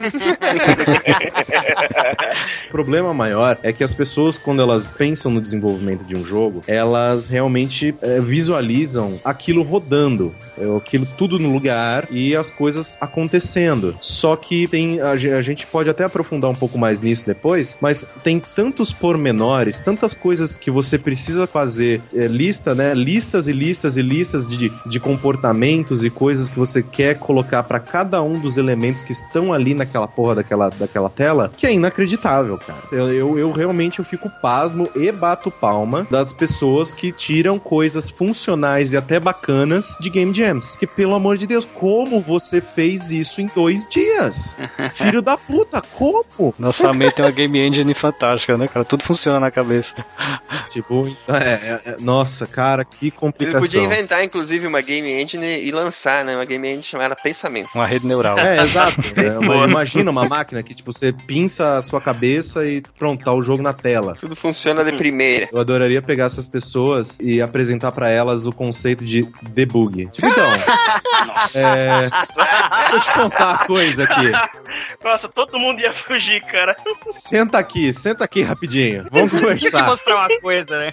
[2.66, 6.62] o problema maior é que as pessoas, quando elas pensam no desenvolvimento de um jogo,
[6.66, 13.94] elas realmente é, visualizam aquilo rodando, é, aquilo tudo no lugar e as coisas acontecendo.
[14.00, 18.06] Só que tem a, a gente pode até aprofundar um pouco mais nisso depois, mas
[18.24, 22.94] tem tantos pormenores, tantas coisas que você precisa fazer é, lista, né?
[22.94, 27.78] Listas e listas e listas de, de comportamentos e coisas que você quer colocar pra
[27.78, 32.56] cada um dos elementos que estão ali naquela porra daquela, daquela tela, que é inacreditável,
[32.58, 32.80] cara.
[32.92, 38.08] Eu, eu, eu realmente eu fico pasmo e bato palma das pessoas que tiram coisas
[38.08, 40.76] funcionais e até bacanas de Game Jams.
[40.76, 44.54] Que, pelo amor de Deus, como você fez isso em dois dias?
[44.94, 46.54] Filho da puta, como?
[46.58, 48.84] Nossa mente é uma game engine fantástica, né, cara?
[48.84, 49.94] Tudo funciona na cabeça.
[50.70, 53.60] Tipo, é, é, é, nossa, cara, que Ele complicação.
[53.60, 56.34] podia inventar, inclusive, uma game engine e lançar, né?
[56.36, 57.70] Uma game engine chamada Pensamento.
[57.74, 58.38] Uma rede neural.
[58.38, 59.00] É, exato.
[59.16, 63.32] É, uma- imagina uma máquina que, tipo, você pinça a sua cabeça e pronto, tá
[63.32, 64.14] o jogo na tela.
[64.18, 65.48] Tudo funciona de primeira.
[65.52, 70.06] Eu adoraria pegar essas pessoas e apresentar pra elas o conceito de debug.
[70.12, 70.50] Tipo, então,
[71.54, 74.32] é, deixa eu te contar uma coisa aqui.
[75.04, 76.74] Nossa, todo mundo ia fugir, cara.
[77.10, 79.06] Senta aqui, senta aqui rapidinho.
[79.10, 79.86] Vamos Deixa eu te conversar.
[79.86, 80.92] mostrar uma coisa, né?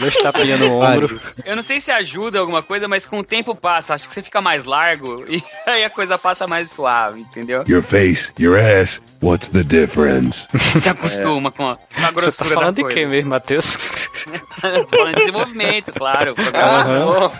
[0.00, 1.20] Dois tapinhas no ombro.
[1.44, 3.94] Eu não sei se ajuda alguma coisa, mas com o tempo passa.
[3.94, 7.64] Acho que você fica mais largo e aí a coisa passa mais suave, entendeu?
[7.68, 10.36] Your face, your ass, what's the difference?
[10.78, 13.76] Se acostuma com a, com a Você grossura tá falando da de quem mesmo, Matheus?
[14.60, 16.34] Tô falando de desenvolvimento, claro.
[16.34, 17.32] Programação.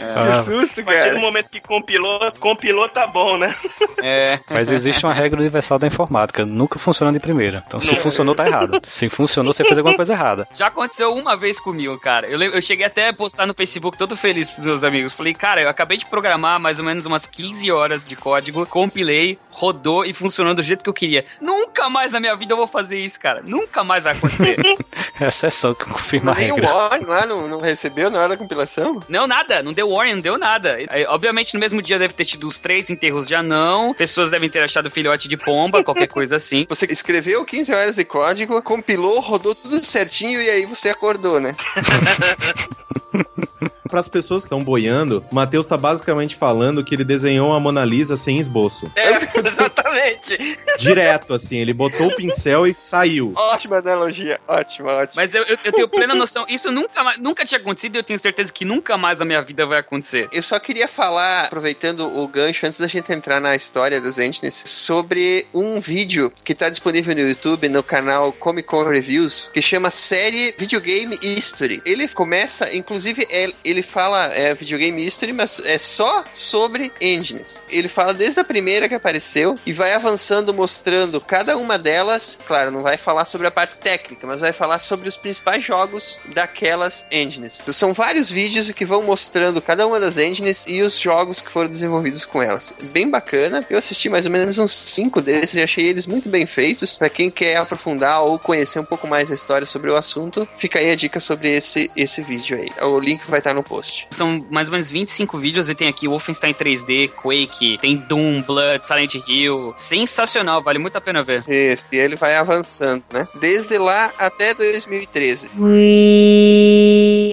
[0.00, 1.18] Ah, Que susto, A partir do cara.
[1.20, 3.54] momento que compilou, compilou tá bom, né?
[4.02, 4.38] É.
[4.50, 6.44] Mas existe uma regra universal da informática.
[6.46, 7.62] Nunca funciona de primeira.
[7.66, 8.80] Então, se funcionou, tá errado.
[8.84, 10.46] Se funcionou, você fez alguma coisa errada.
[10.54, 12.30] Já aconteceu uma vez comigo, cara.
[12.30, 15.12] Eu, eu cheguei até a postar no Facebook todo feliz pros meus amigos.
[15.12, 19.38] Falei, cara, eu acabei de programar mais ou menos umas 15 horas de código, compilei,
[19.50, 21.05] rodou e funcionou do jeito que eu queria.
[21.40, 23.42] Nunca mais na minha vida eu vou fazer isso, cara.
[23.42, 24.56] Nunca mais vai acontecer.
[25.18, 26.70] É a exceção que confirma a Nem o regra.
[26.70, 29.00] Warren lá não, não recebeu na hora da compilação?
[29.08, 29.62] não, nada.
[29.62, 30.76] Não deu warning, não deu nada.
[30.90, 33.94] Aí, obviamente, no mesmo dia deve ter tido os três enterros já não.
[33.94, 36.66] Pessoas devem ter achado filhote de pomba, qualquer coisa assim.
[36.68, 41.52] Você escreveu 15 horas de código, compilou, rodou tudo certinho e aí você acordou, né?
[43.88, 47.60] Para as pessoas que estão boiando, o Matheus tá basicamente falando que ele desenhou uma
[47.60, 48.90] Mona Lisa sem esboço.
[48.96, 49.10] É,
[49.48, 50.58] exatamente.
[50.78, 53.32] Direto, assim, ele botou o pincel e saiu.
[53.36, 55.12] Ótima analogia, ótima, ótima.
[55.22, 56.44] Mas eu, eu- eu tenho plena noção.
[56.48, 59.40] Isso nunca, mais- nunca tinha acontecido e eu tenho certeza que nunca mais na minha
[59.42, 60.28] vida vai acontecer.
[60.32, 64.62] Eu só queria falar, aproveitando o gancho, antes da gente entrar na história das engines,
[64.66, 69.90] sobre um vídeo que tá disponível no YouTube, no canal Comic Con Reviews, que chama
[69.92, 71.80] Série Videogame History.
[71.86, 77.60] Ele começa, inclusive, é- ele fala é, Videogame History, mas é só sobre engines.
[77.68, 82.38] Ele fala desde a primeira que apareceu e vai avançando, mostrando cada uma delas.
[82.46, 86.18] Claro, não vai falar sobre a parte técnica, mas vai falar sobre os principais jogos
[86.26, 87.58] daquelas engines.
[87.60, 91.50] Então, são vários vídeos que vão mostrando cada uma das engines e os jogos que
[91.50, 92.72] foram desenvolvidos com elas.
[92.92, 93.64] Bem bacana.
[93.68, 96.94] Eu assisti mais ou menos uns cinco desses e achei eles muito bem feitos.
[96.96, 100.78] Pra quem quer aprofundar ou conhecer um pouco mais a história sobre o assunto, fica
[100.78, 102.68] aí a dica sobre esse, esse vídeo aí.
[102.86, 104.06] O link vai estar no post.
[104.10, 108.84] São mais ou menos 25 vídeos e tem aqui Wolfenstein 3D, Quake, tem Doom, Blood,
[108.84, 109.74] Silent Hill.
[109.76, 111.44] Sensacional, vale muito a pena ver.
[111.48, 113.26] Isso, e ele vai avançando, né?
[113.34, 115.50] Desde lá até 2013.
[115.58, 117.32] We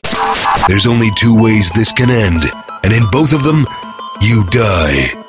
[0.67, 2.49] There's only two ways this can end,
[2.83, 3.65] and in both of them,
[4.21, 5.22] you die.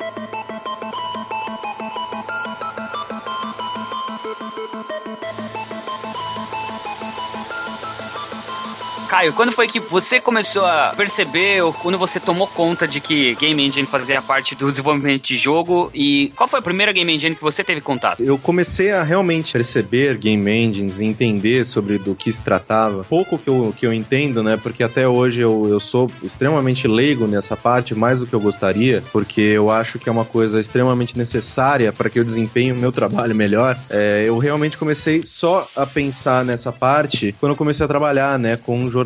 [9.14, 13.36] Caio, quando foi que você começou a perceber, ou quando você tomou conta de que
[13.36, 15.88] Game Engine fazia parte do desenvolvimento de jogo?
[15.94, 18.20] E qual foi a primeira Game Engine que você teve contato?
[18.20, 23.04] Eu comecei a realmente perceber game engines e entender sobre do que se tratava.
[23.04, 24.56] Pouco que eu, que eu entendo, né?
[24.60, 29.00] Porque até hoje eu, eu sou extremamente leigo nessa parte, mais do que eu gostaria,
[29.12, 32.90] porque eu acho que é uma coisa extremamente necessária para que eu desempenhe o meu
[32.90, 33.78] trabalho melhor.
[33.88, 38.56] É, eu realmente comecei só a pensar nessa parte quando eu comecei a trabalhar, né,
[38.56, 39.03] com jornalismo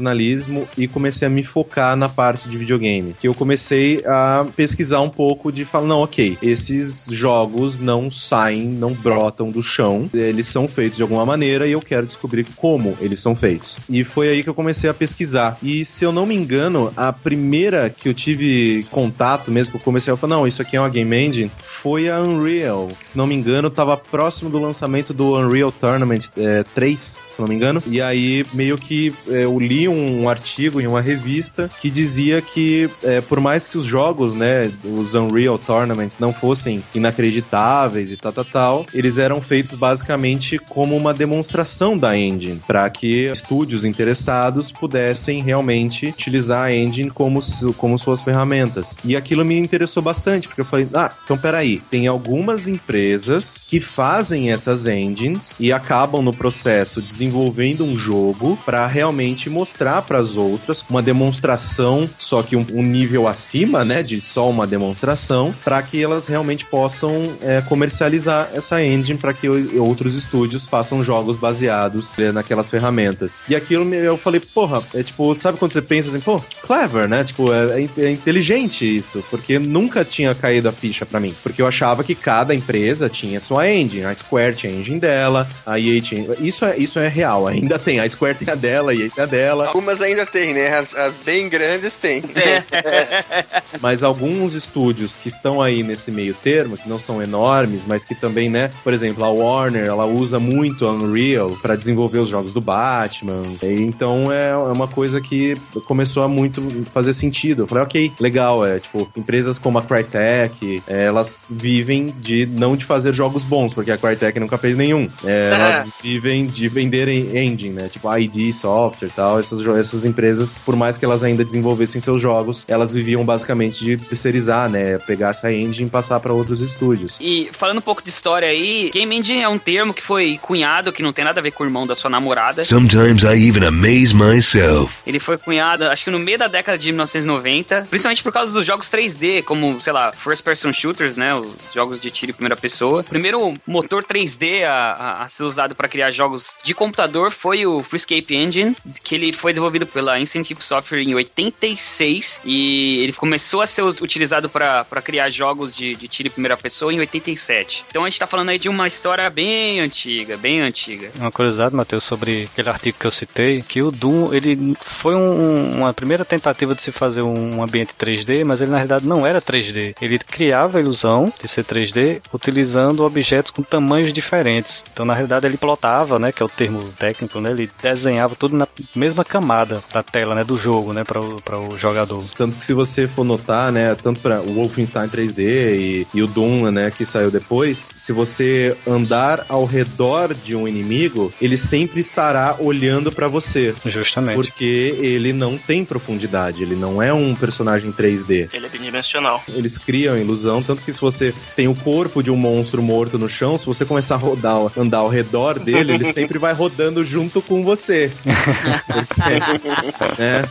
[0.76, 3.14] e comecei a me focar na parte de videogame.
[3.20, 8.66] Que eu comecei a pesquisar um pouco de falar, não, ok, esses jogos não saem,
[8.68, 12.96] não brotam do chão, eles são feitos de alguma maneira e eu quero descobrir como
[13.00, 13.78] eles são feitos.
[13.88, 15.58] E foi aí que eu comecei a pesquisar.
[15.62, 19.82] E se eu não me engano, a primeira que eu tive contato mesmo, que eu
[19.82, 22.88] comecei a falar, não, isso aqui é uma game engine, foi a Unreal.
[23.00, 27.48] Se não me engano, tava próximo do lançamento do Unreal Tournament é, 3, se não
[27.48, 27.82] me engano.
[27.86, 32.88] E aí, meio que é, eu li um artigo em uma revista que dizia que,
[33.02, 38.32] é, por mais que os jogos, né, os Unreal Tournaments não fossem inacreditáveis e tal,
[38.32, 44.70] tal, tal, eles eram feitos basicamente como uma demonstração da engine, para que estúdios interessados
[44.70, 47.40] pudessem realmente utilizar a engine como,
[47.76, 48.96] como suas ferramentas.
[49.04, 53.80] E aquilo me interessou bastante, porque eu falei, ah, então peraí, tem algumas empresas que
[53.80, 60.18] fazem essas engines e acabam no processo desenvolvendo um jogo para realmente mostrar mostrar para
[60.18, 65.54] as outras uma demonstração, só que um, um nível acima, né, de só uma demonstração,
[65.64, 69.48] para que elas realmente possam é, comercializar essa engine para que
[69.78, 73.40] outros estúdios façam jogos baseados é, naquelas ferramentas.
[73.48, 77.22] E aquilo eu falei, porra, é tipo, sabe quando você pensa assim, pô, clever, né?
[77.22, 81.62] Tipo, é, é- é inteligente isso, porque nunca tinha caído a ficha pra mim, porque
[81.62, 85.78] eu achava que cada empresa tinha sua engine, a Square tinha a engine dela, a
[85.78, 88.94] EA tinha, isso é isso é real, ainda tem, a Square tem a dela, a
[88.94, 89.57] EA tem a dela.
[89.66, 90.76] Algumas ainda tem, né?
[90.78, 92.22] As, as bem grandes tem.
[93.80, 98.14] Mas alguns estúdios que estão aí nesse meio termo, que não são enormes, mas que
[98.14, 98.70] também, né?
[98.82, 103.42] Por exemplo, a Warner, ela usa muito a Unreal para desenvolver os jogos do Batman.
[103.62, 105.56] Então é é uma coisa que
[105.86, 107.62] começou a muito fazer sentido.
[107.62, 108.64] Eu falei, ok, legal.
[108.66, 113.74] É tipo, empresas como a Crytek, é, elas vivem de não de fazer jogos bons,
[113.74, 115.08] porque a Crytek nunca fez nenhum.
[115.24, 117.88] É, elas vivem de vender en- engine, né?
[117.88, 119.38] Tipo ID Software e tal.
[119.52, 123.96] Essas, essas empresas, por mais que elas ainda desenvolvessem seus jogos, elas viviam basicamente de
[123.96, 124.98] terceirizar, né?
[124.98, 127.16] Pegar essa engine e passar para outros estúdios.
[127.20, 130.92] E falando um pouco de história aí, Game Engine é um termo que foi cunhado,
[130.92, 132.62] que não tem nada a ver com o irmão da sua namorada.
[132.64, 134.98] Sometimes I even amaze myself.
[135.06, 138.64] Ele foi cunhado, acho que no meio da década de 1990, principalmente por causa dos
[138.64, 141.34] jogos 3D, como, sei lá, first person shooters, né?
[141.34, 143.00] Os jogos de tiro em primeira pessoa.
[143.00, 147.66] O primeiro motor 3D a, a- a ser usado para criar jogos de computador foi
[147.66, 153.60] o Freescape Engine, que ele foi desenvolvido pela Incentive Software em 86 e ele começou
[153.62, 157.84] a ser utilizado para criar jogos de, de tiro em primeira pessoa em 87.
[157.88, 161.10] Então a gente tá falando aí de uma história bem antiga, bem antiga.
[161.16, 165.76] Uma curiosidade, Matheus, sobre aquele artigo que eu citei, que o Doom, ele foi um-
[165.78, 169.40] uma primeira tentativa de se fazer um ambiente 3D, mas ele na verdade não era
[169.40, 169.94] 3D.
[170.00, 174.84] Ele criava a ilusão de ser 3D utilizando objetos com tamanhos diferentes.
[174.92, 178.56] Então, na realidade, ele plotava, né, que é o termo técnico, né, ele desenhava tudo
[178.56, 182.24] na mesma camada da tela, né, do jogo, né, para o, para o jogador.
[182.36, 186.26] Tanto que se você for notar, né, tanto para o Wolfenstein 3D e, e o
[186.26, 192.00] Doom, né, que saiu depois, se você andar ao redor de um inimigo, ele sempre
[192.00, 193.74] estará olhando para você.
[193.84, 194.36] Justamente.
[194.36, 198.48] Porque ele não tem profundidade, ele não é um personagem 3D.
[198.52, 199.42] Ele é bidimensional.
[199.48, 203.28] Eles criam ilusão, tanto que se você tem o corpo de um monstro morto no
[203.28, 207.42] chão, se você começar a rodar, andar ao redor dele, ele sempre vai rodando junto
[207.42, 208.10] com você.
[209.18, 209.68] Porque,
[210.22, 210.48] né?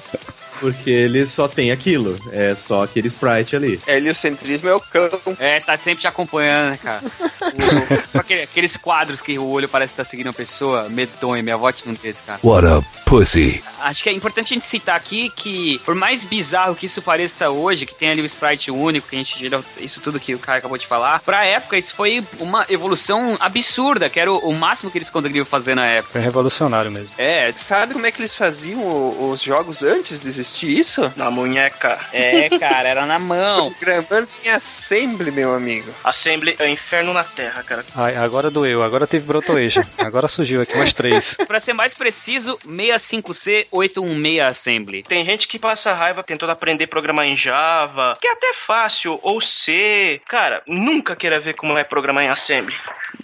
[0.60, 3.80] Porque ele só tem aquilo, é só aquele sprite ali.
[3.88, 5.08] Heliocentrismo é o cão.
[5.40, 7.02] É, tá sempre te acompanhando, né, cara?
[8.14, 11.72] O- aquele- aqueles quadros que o olho parece estar seguindo uma pessoa, medonho, minha avó
[11.72, 12.40] tinha um desse, cara.
[12.44, 13.64] What a pussy.
[13.80, 17.50] Acho que é importante a gente citar aqui que, por mais bizarro que isso pareça
[17.50, 20.40] hoje, que tem ali o sprite único, que a gente gira isso tudo que o
[20.40, 24.54] cara acabou de falar, pra época isso foi uma evolução absurda, que era o, o
[24.56, 26.14] máximo que eles conseguiriam fazer na época.
[26.14, 27.10] Foi revolucionário mesmo.
[27.18, 31.12] É, Sabe como é que eles faziam o- os jogos antes de existir isso?
[31.16, 32.00] Na munheca.
[32.14, 33.74] é, cara, era na mão.
[33.80, 35.94] Gravando em assembly, meu amigo.
[36.04, 37.86] Assembly é o inferno na terra, cara.
[37.96, 39.86] Ai, agora doeu, agora teve brotoeja.
[39.98, 41.36] Agora surgiu aqui umas três.
[41.48, 45.04] Pra ser mais preciso, 65C 816 Assembly.
[45.04, 49.20] Tem gente que passa raiva tentando aprender a programar em Java, que é até fácil,
[49.24, 50.22] ou C.
[50.28, 52.76] Cara, nunca queira ver como é programar em Assembly.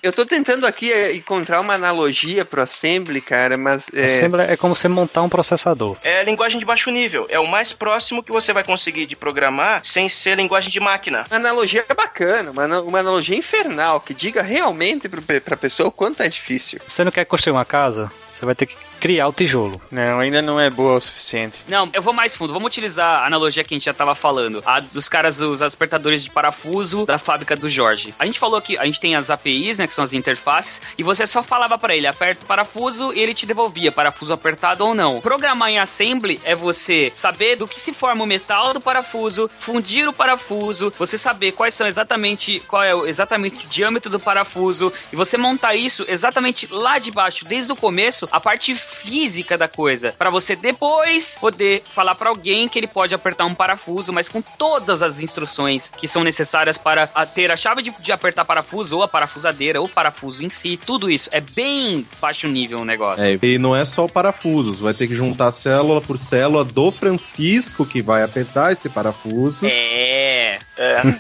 [0.02, 4.58] Eu tô tentando aqui é, encontrar uma analogia pro assembly, cara, mas é, Assembly é
[4.58, 5.96] como você montar um processador.
[6.04, 7.26] É linguagem de baixo nível.
[7.30, 11.26] É o mais próximo que você vai conseguir de programar sem ser linguagem de máquina.
[11.30, 16.28] analogia bacana, uma, uma analogia infernal, que diga realmente pro, pra pessoa o quanto é
[16.28, 16.80] difícil.
[16.86, 18.12] Você não quer construir uma casa?
[18.30, 19.82] Você vai ter que criar o tijolo.
[19.92, 21.60] Não, ainda não é boa o suficiente.
[21.68, 22.54] Não, eu vou mais fundo.
[22.54, 24.64] Vamos utilizar a analogia que a gente já tava falando.
[24.66, 28.16] A dos caras, os apertadores de parafuso da fábrica do Jorge.
[28.18, 29.88] A gente falou que a gente tem as APIs, né?
[29.88, 30.82] Que são as interfaces.
[30.98, 34.86] E você só falava pra ele, aperta o parafuso e ele te devolvia parafuso apertado
[34.86, 35.20] ou não.
[35.20, 40.08] Programar em assembly é você saber do que se forma o metal do parafuso, fundir
[40.08, 44.94] o parafuso, você saber quais são exatamente, qual é o, exatamente o diâmetro do parafuso
[45.12, 49.68] e você montar isso exatamente lá de baixo, desde o começo, a parte física da
[49.68, 54.30] coisa, Pra você depois poder falar pra alguém que ele pode apertar um parafuso, mas
[54.30, 58.46] com todas as instruções que são necessárias para a- ter a chave de, de apertar
[58.46, 62.80] parafuso ou a parafusadeira ou o parafuso em si, tudo isso é bem baixo nível
[62.80, 63.24] o negócio.
[63.24, 67.86] É, e não é só parafusos, vai ter que juntar célula por célula do Francisco
[67.86, 69.66] que vai apertar esse parafuso.
[69.66, 70.60] É.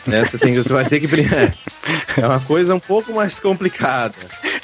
[0.05, 0.23] Né?
[0.25, 1.07] Você, tem, você vai ter que.
[1.21, 1.53] É,
[2.21, 4.15] é uma coisa um pouco mais complicada.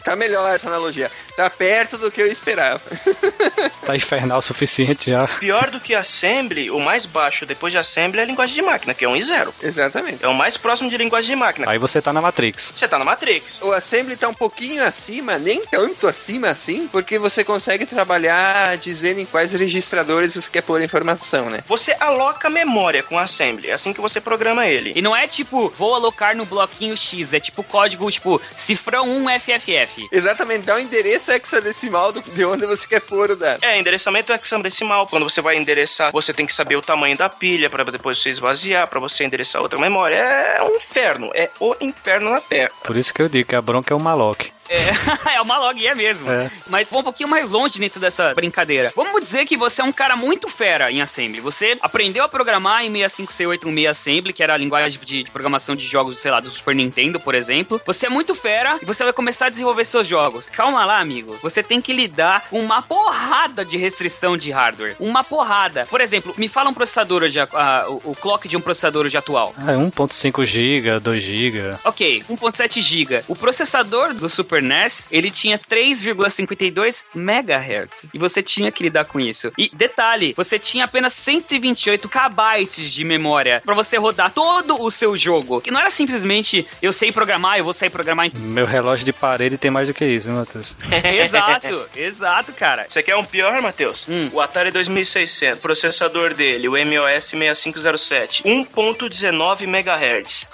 [0.04, 1.12] Tá melhor essa analogia.
[1.40, 2.82] Tá perto do que eu esperava.
[3.90, 5.28] Tá infernal o suficiente já.
[5.40, 8.94] Pior do que Assembly, o mais baixo depois de Assembly é a linguagem de máquina,
[8.94, 9.54] que é 1 e 0.
[9.64, 10.24] Exatamente.
[10.24, 11.68] É o mais próximo de linguagem de máquina.
[11.68, 12.72] Aí você tá na Matrix.
[12.76, 13.60] Você tá na Matrix.
[13.64, 19.22] O Assembly tá um pouquinho acima, nem tanto acima assim, porque você consegue trabalhar dizendo
[19.22, 21.62] em quais registradores você quer pôr a informação, né?
[21.66, 24.94] Você aloca memória com Assembly, é assim que você programa ele.
[24.96, 29.40] E não é tipo, vou alocar no bloquinho X, é tipo código, tipo, cifrão 1
[29.40, 30.08] FFF.
[30.12, 33.64] Exatamente, dá o endereço hexadecimal do, de onde você quer pôr o dado.
[33.64, 35.08] É, endereçamento hexadecimal.
[35.08, 38.30] Quando você vai endereçar, você tem que saber o tamanho da pilha para depois você
[38.30, 40.16] esvaziar, para você endereçar outra memória.
[40.16, 42.70] É um inferno, é o inferno na Terra.
[42.84, 44.50] Por isso que eu digo que a bronca é o Maloc.
[44.70, 46.30] É, é uma log, é mesmo.
[46.32, 46.50] É.
[46.68, 48.92] Mas vamos um pouquinho mais longe dentro dessa brincadeira.
[48.96, 51.42] Vamos dizer que você é um cara muito fera em Assembly.
[51.42, 55.86] Você aprendeu a programar em 65C86 Assembly, que era a linguagem de, de programação de
[55.86, 57.82] jogos, sei lá, do Super Nintendo, por exemplo.
[57.86, 60.50] Você é muito fera e você vai começar a desenvolver seus jogos.
[60.50, 61.36] Calma lá, amigo.
[61.42, 64.96] Você tem que lidar com uma porrada de restrição de hardware.
[65.00, 65.86] Uma porrada.
[65.88, 69.18] Por exemplo, me fala um processador hoje, ah, o, o clock de um processador hoje
[69.18, 69.54] atual.
[69.58, 71.60] Ah, é 1.5 GB, 2 GB.
[71.84, 73.24] Ok, 1.7 GB.
[73.28, 78.10] O processador do Super NES, ele tinha 3,52 MHz.
[78.14, 79.52] E você tinha que lidar com isso.
[79.58, 85.16] E detalhe, você tinha apenas 128 KB de memória para você rodar todo o seu
[85.16, 85.62] jogo.
[85.62, 89.14] Que não era simplesmente eu sei programar, eu vou sair programar em Meu relógio de
[89.14, 90.76] parede tem mais do que isso, viu, Matheus?
[91.22, 92.86] exato, exato, cara.
[92.88, 94.08] Você quer um pior, Matheus?
[94.08, 94.30] Hum.
[94.34, 100.48] O Atari 2600, processador dele, o MOS 6507, 1.19 MHz.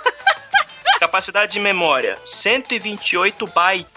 [1.00, 3.95] Capacidade de memória, 128 bytes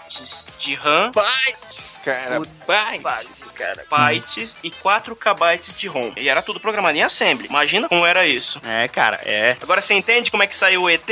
[0.59, 1.11] de RAM.
[1.11, 3.03] Bytes, cara, bytes.
[3.03, 3.85] Bytes, cara.
[3.89, 6.11] Bytes e 4 KB de ROM.
[6.17, 7.47] E era tudo programado em Assembly.
[7.47, 8.59] Imagina como era isso.
[8.65, 9.55] É, cara, é.
[9.61, 11.07] Agora você entende como é que saiu o ET?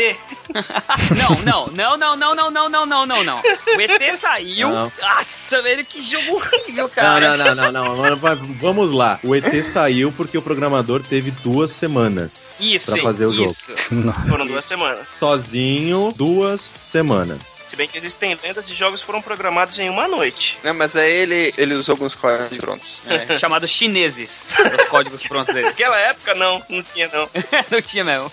[1.15, 3.39] Não, não, não, não, não, não, não, não, não, não, não.
[3.75, 4.69] O ET saiu.
[4.69, 4.91] Não.
[4.99, 7.37] Nossa, velho, que jogo horrível, Não, cara.
[7.37, 8.17] não, não, não, não.
[8.17, 9.19] Mas Vamos lá.
[9.23, 13.49] O ET saiu porque o programador teve duas semanas Isso, pra fazer o jogo.
[13.49, 13.71] Isso.
[14.29, 15.09] Foram duas semanas.
[15.09, 17.57] Sozinho, duas semanas.
[17.67, 20.57] Se bem que existem lendas de jogos que foram programados em uma noite.
[20.63, 23.01] Não, mas aí ele, ele usou alguns códigos prontos.
[23.17, 24.45] É, chamados chineses,
[24.79, 25.67] os códigos prontos dele.
[25.67, 26.61] Naquela época, não.
[26.69, 27.27] Não tinha, não.
[27.71, 28.31] não tinha mesmo.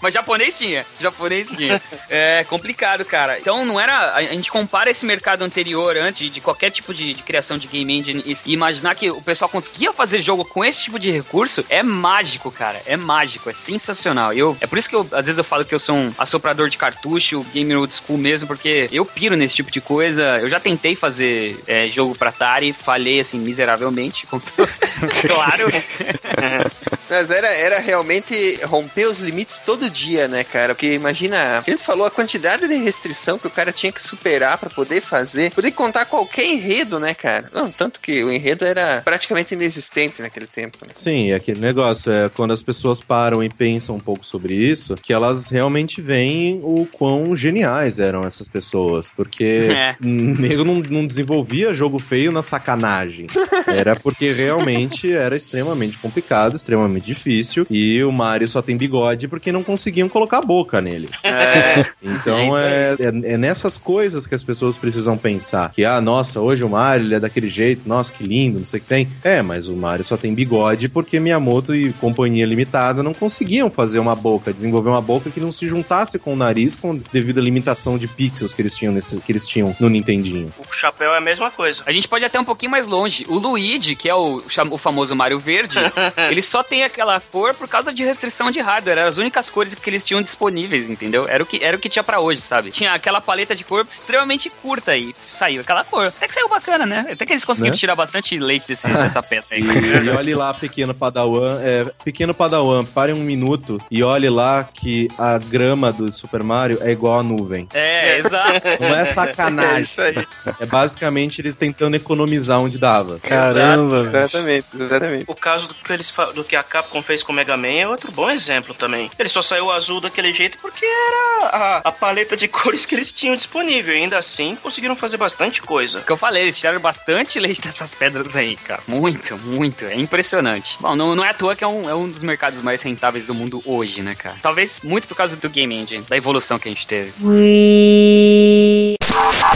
[0.00, 0.86] Mas japonês tinha.
[1.00, 1.80] Japonês tinha.
[2.08, 3.38] É complicado, cara.
[3.38, 4.14] Então não era.
[4.14, 7.98] A gente compara esse mercado anterior, antes de qualquer tipo de, de criação de game
[7.98, 11.64] engine, e, e imaginar que o pessoal conseguia fazer jogo com esse tipo de recurso
[11.68, 12.80] é mágico, cara.
[12.86, 14.32] É mágico, é sensacional.
[14.32, 16.68] Eu, é por isso que eu, às vezes eu falo que eu sou um assoprador
[16.68, 20.38] de cartucho, gamer old school mesmo, porque eu piro nesse tipo de coisa.
[20.38, 24.26] Eu já tentei fazer é, jogo pra Atari, falhei assim miseravelmente.
[25.26, 25.68] claro.
[27.10, 30.74] Mas era, era realmente romper os limites todo dia, né, cara?
[30.74, 34.70] Porque imagina, ele falou a quantidade de restrição que o cara tinha que superar pra
[34.70, 37.50] poder fazer, poder contar qualquer enredo, né, cara?
[37.52, 40.92] Não, tanto que o enredo era praticamente inexistente naquele tempo, né?
[40.94, 42.12] Sim, é aquele negócio.
[42.12, 46.60] É quando as pessoas param e pensam um pouco sobre isso, que elas realmente veem
[46.62, 49.10] o quão geniais eram essas pessoas.
[49.10, 49.96] Porque É.
[50.02, 53.26] o nego não, não desenvolvia jogo feio na sacanagem.
[53.66, 57.66] Era porque realmente era extremamente complicado, extremamente difícil.
[57.70, 61.08] E o Mario só tem bigode porque não conseguiam colocar a boca nele.
[61.22, 61.84] É.
[62.02, 65.70] Então É é, é, é nessas coisas que as pessoas precisam pensar.
[65.70, 68.78] Que, ah, nossa, hoje o Mario ele é daquele jeito, nossa, que lindo, não sei
[68.78, 69.08] o que tem.
[69.22, 73.98] É, mas o Mario só tem bigode porque Miyamoto e companhia limitada não conseguiam fazer
[73.98, 77.42] uma boca, desenvolver uma boca que não se juntasse com o nariz com, devido à
[77.42, 80.52] limitação de pixels que eles tinham, nesse, que eles tinham no Nintendinho.
[80.58, 81.82] O chapéu é a mesma coisa.
[81.86, 83.24] A gente pode ir até um pouquinho mais longe.
[83.28, 85.78] O Luigi, que é o, o famoso Mario Verde,
[86.30, 88.98] ele só tem aquela cor por causa de restrição de hardware.
[88.98, 91.28] Eram as únicas cores que eles tinham disponíveis, entendeu?
[91.28, 92.70] Era o que, era o que tinha pra hoje, sabe?
[92.70, 96.06] Tinha aquela paleta de cor extremamente curta e saiu aquela cor.
[96.06, 97.06] Até que saiu bacana, né?
[97.12, 97.78] Até que eles conseguiram Né?
[97.78, 99.62] tirar bastante leite desse, dessa pedra aí.
[99.62, 101.58] E, e olhe lá, pequeno Padawan.
[101.62, 106.78] É, pequeno Padawan, pare um minuto e olhe lá que a grama do Super Mario
[106.82, 107.68] é igual a nuvem.
[107.72, 108.66] É, exato.
[108.80, 109.82] Não é sacanagem.
[109.82, 110.26] isso aí.
[110.60, 113.18] É basicamente eles tentando economizar onde dava.
[113.20, 114.02] Caramba.
[114.02, 115.24] Exatamente, exatamente.
[115.26, 117.88] O caso do que, eles, do que a Capcom fez com o Mega Man é
[117.88, 119.10] outro bom exemplo também.
[119.18, 123.12] Ele só saiu azul daquele jeito porque era a, a paleta de cores que eles
[123.12, 123.94] tinham disponível.
[123.94, 126.00] E ainda assim conseguiram fazer bastante coisa.
[126.00, 128.82] O que eu falei, eles tiraram bastante leite dessas pedras aí, cara.
[128.86, 129.84] Muito, muito.
[129.84, 130.76] É impressionante.
[130.80, 133.26] Bom, não, não é à toa que é um, é um dos mercados mais rentáveis
[133.26, 134.36] do mundo hoje, né, cara?
[134.42, 137.12] Talvez muito por causa do Game Engine, da evolução que a gente teve.
[137.22, 138.96] We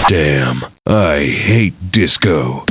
[0.09, 2.64] Damn, I hate disco.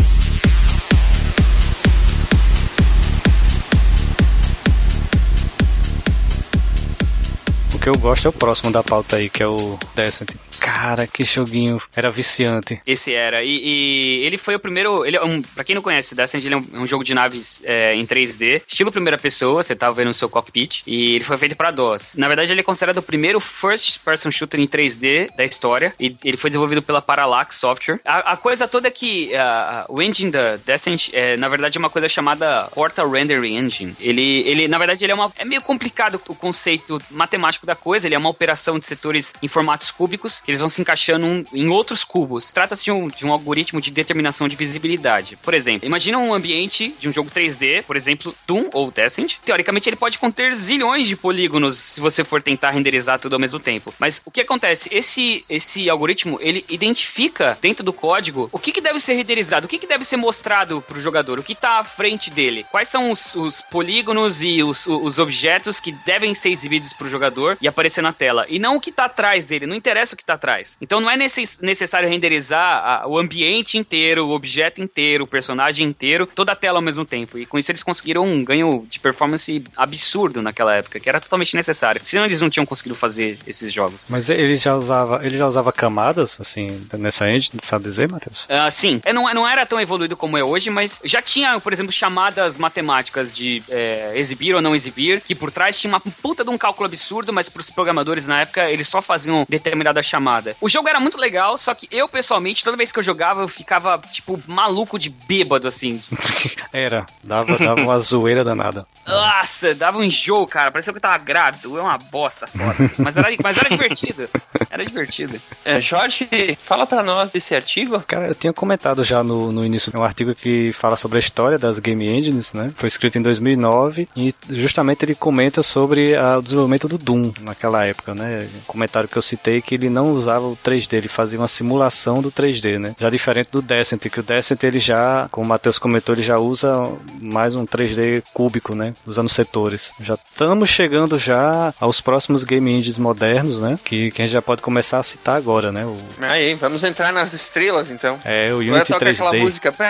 [7.73, 10.29] O que eu gosto é o próximo da pauta aí, que é o Descent.
[10.63, 11.81] Cara, que joguinho.
[11.93, 12.81] Era viciante.
[12.87, 13.43] Esse era.
[13.43, 15.05] E, e ele foi o primeiro.
[15.05, 17.61] Ele é um, pra quem não conhece, Descent ele é um, um jogo de naves
[17.65, 20.81] é, em 3D, estilo primeira pessoa, você tá vendo o seu cockpit.
[20.87, 22.13] E ele foi feito pra DOS.
[22.15, 25.93] Na verdade, ele é considerado o primeiro first person shooter em 3D da história.
[25.99, 27.99] E ele foi desenvolvido pela Parallax Software.
[28.05, 31.79] A, a coisa toda é que uh, o engine da Descent é, na verdade, é
[31.79, 33.93] uma coisa chamada Portal Rendering Engine.
[33.99, 35.29] Ele, ele na verdade, ele é uma.
[35.37, 38.07] É meio complicado o conceito matemático da coisa.
[38.07, 41.43] Ele é uma operação de setores em formatos cúbicos, que eles vão se encaixando um,
[41.53, 42.51] em outros cubos.
[42.51, 45.37] Trata-se de, um, de um algoritmo de determinação de visibilidade.
[45.37, 49.37] Por exemplo, imagina um ambiente de um jogo 3D, por exemplo, Doom ou Descent.
[49.43, 53.59] Teoricamente, ele pode conter zilhões de polígonos se você for tentar renderizar tudo ao mesmo
[53.59, 53.93] tempo.
[53.99, 54.89] Mas o que acontece?
[54.91, 59.69] Esse, esse algoritmo, ele identifica dentro do código o que, que deve ser renderizado, o
[59.69, 62.87] que, que deve ser mostrado para o jogador, o que está à frente dele, quais
[62.87, 67.57] são os, os polígonos e os, os objetos que devem ser exibidos para o jogador
[67.61, 70.23] e aparecer na tela, e não o que está atrás dele, não interessa o que
[70.23, 70.77] está atrás.
[70.81, 76.27] Então não é necess, necessário renderizar o ambiente inteiro, o objeto inteiro, o personagem inteiro,
[76.27, 77.37] toda a tela ao mesmo tempo.
[77.37, 81.55] E com isso eles conseguiram um ganho de performance absurdo naquela época, que era totalmente
[81.55, 82.01] necessário.
[82.03, 84.05] Senão eles não tinham conseguido fazer esses jogos.
[84.09, 88.43] Mas ele já usava, ele já usava camadas, assim, nessa engine, sabe dizer, Matheus?
[88.43, 89.01] Uh, sim.
[89.05, 92.57] É, não, não era tão evoluído como é hoje, mas já tinha, por exemplo, chamadas
[92.57, 96.57] matemáticas de é, exibir ou não exibir, que por trás tinha uma puta de um
[96.57, 100.32] cálculo absurdo, mas pros programadores na época, eles só faziam determinada chamada.
[100.61, 103.47] O jogo era muito legal, só que eu, pessoalmente, toda vez que eu jogava, eu
[103.47, 106.01] ficava, tipo, maluco de bêbado, assim.
[106.71, 107.05] era.
[107.23, 108.85] Dava, dava uma zoeira danada.
[109.05, 110.71] Nossa, dava um enjoo, cara.
[110.71, 111.77] Parecia que eu tava grávido.
[111.77, 112.91] É uma bosta foda.
[112.97, 114.29] mas, era, mas era divertido.
[114.69, 115.39] Era divertido.
[115.65, 116.27] É, Jorge,
[116.63, 117.99] fala pra nós desse artigo.
[118.07, 121.57] Cara, eu tinha comentado já no, no início um artigo que fala sobre a história
[121.57, 122.71] das game engines, né?
[122.75, 127.85] Foi escrito em 2009 e justamente ele comenta sobre a, o desenvolvimento do Doom naquela
[127.85, 128.47] época, né?
[128.55, 132.21] Um comentário que eu citei que ele não usava o 3D, ele fazia uma simulação
[132.21, 132.95] do 3D, né?
[132.99, 136.37] Já diferente do Descent, que o Descent ele já, como o Matheus comentou, ele já
[136.37, 136.81] usa
[137.21, 138.93] mais um 3D cúbico, né?
[139.05, 139.93] Usando setores.
[139.99, 143.77] Já estamos chegando já aos próximos game engines modernos, né?
[143.83, 145.85] Que, que a gente já pode começar a citar agora, né?
[145.85, 145.97] O...
[146.21, 148.19] Aí, vamos entrar nas estrelas então.
[148.23, 149.13] É, o Unity Agora toca 3D.
[149.13, 149.73] aquela música.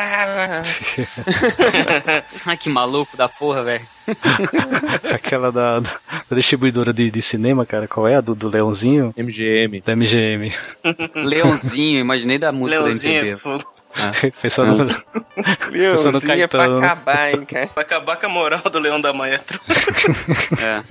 [2.45, 3.85] Ai, que maluco da porra, velho.
[5.13, 8.15] Aquela da, da distribuidora de, de, cinema, cara, qual é?
[8.15, 9.13] A do, do Leãozinho?
[9.17, 9.81] MGM.
[9.81, 10.53] Da MGM.
[11.15, 13.65] Leãozinho, imaginei da música Leãozinho da MPB.
[13.95, 14.11] Ah.
[14.41, 14.87] Pensando no,
[15.71, 17.67] pensando no é pra acabar, hein, cara.
[17.67, 19.59] Pra acabar com a moral do Leão da Maestro.
[20.59, 20.83] é.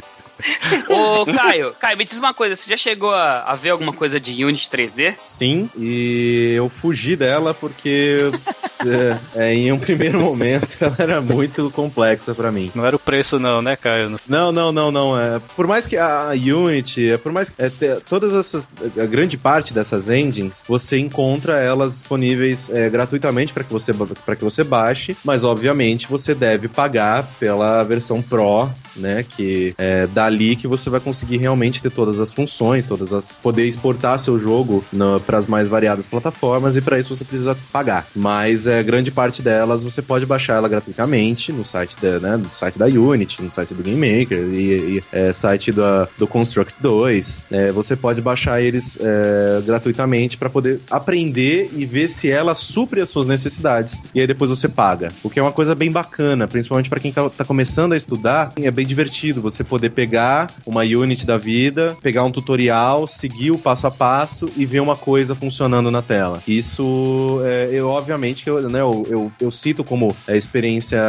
[0.88, 4.18] Ô, Caio, Caio, me diz uma coisa, você já chegou a, a, ver alguma coisa
[4.18, 5.14] de Unity 3D?
[5.18, 8.30] Sim, e eu fugi dela porque
[9.36, 12.70] é, em um primeiro momento ela era muito complexa para mim.
[12.74, 14.18] Não era o preço não, né, Caio?
[14.28, 15.20] Não, não, não, não.
[15.20, 17.70] É, por mais que a Unity, é, por mais que é,
[18.08, 18.68] todas essas,
[18.98, 24.36] a grande parte dessas engines, você encontra elas disponíveis é, gratuitamente para que você para
[24.36, 30.56] que você baixe, mas obviamente você deve pagar pela versão Pro, né, que é dali
[30.56, 34.84] que você vai conseguir realmente ter todas as funções, todas as poder exportar seu jogo
[35.26, 38.06] para as mais variadas plataformas e para isso você precisa pagar.
[38.14, 42.54] Mas é, grande parte delas você pode baixar ela gratuitamente no site da, né, no
[42.54, 46.74] site da Unity, no site do Game Maker e, e é, site da, do Construct
[46.80, 47.40] 2.
[47.50, 53.00] É, você pode baixar eles é, gratuitamente para poder aprender e ver se ela supre
[53.00, 53.98] as suas necessidades.
[54.14, 55.10] E aí depois você paga.
[55.22, 58.52] O que é uma coisa bem bacana, principalmente para quem tá, tá começando a estudar,
[58.56, 63.58] é bem divertido você poder pegar uma Unity da vida, pegar um tutorial, seguir o
[63.58, 66.42] passo a passo e ver uma coisa funcionando na tela.
[66.46, 71.00] Isso, é, eu obviamente, eu, né, eu, eu, eu cito como é, experiência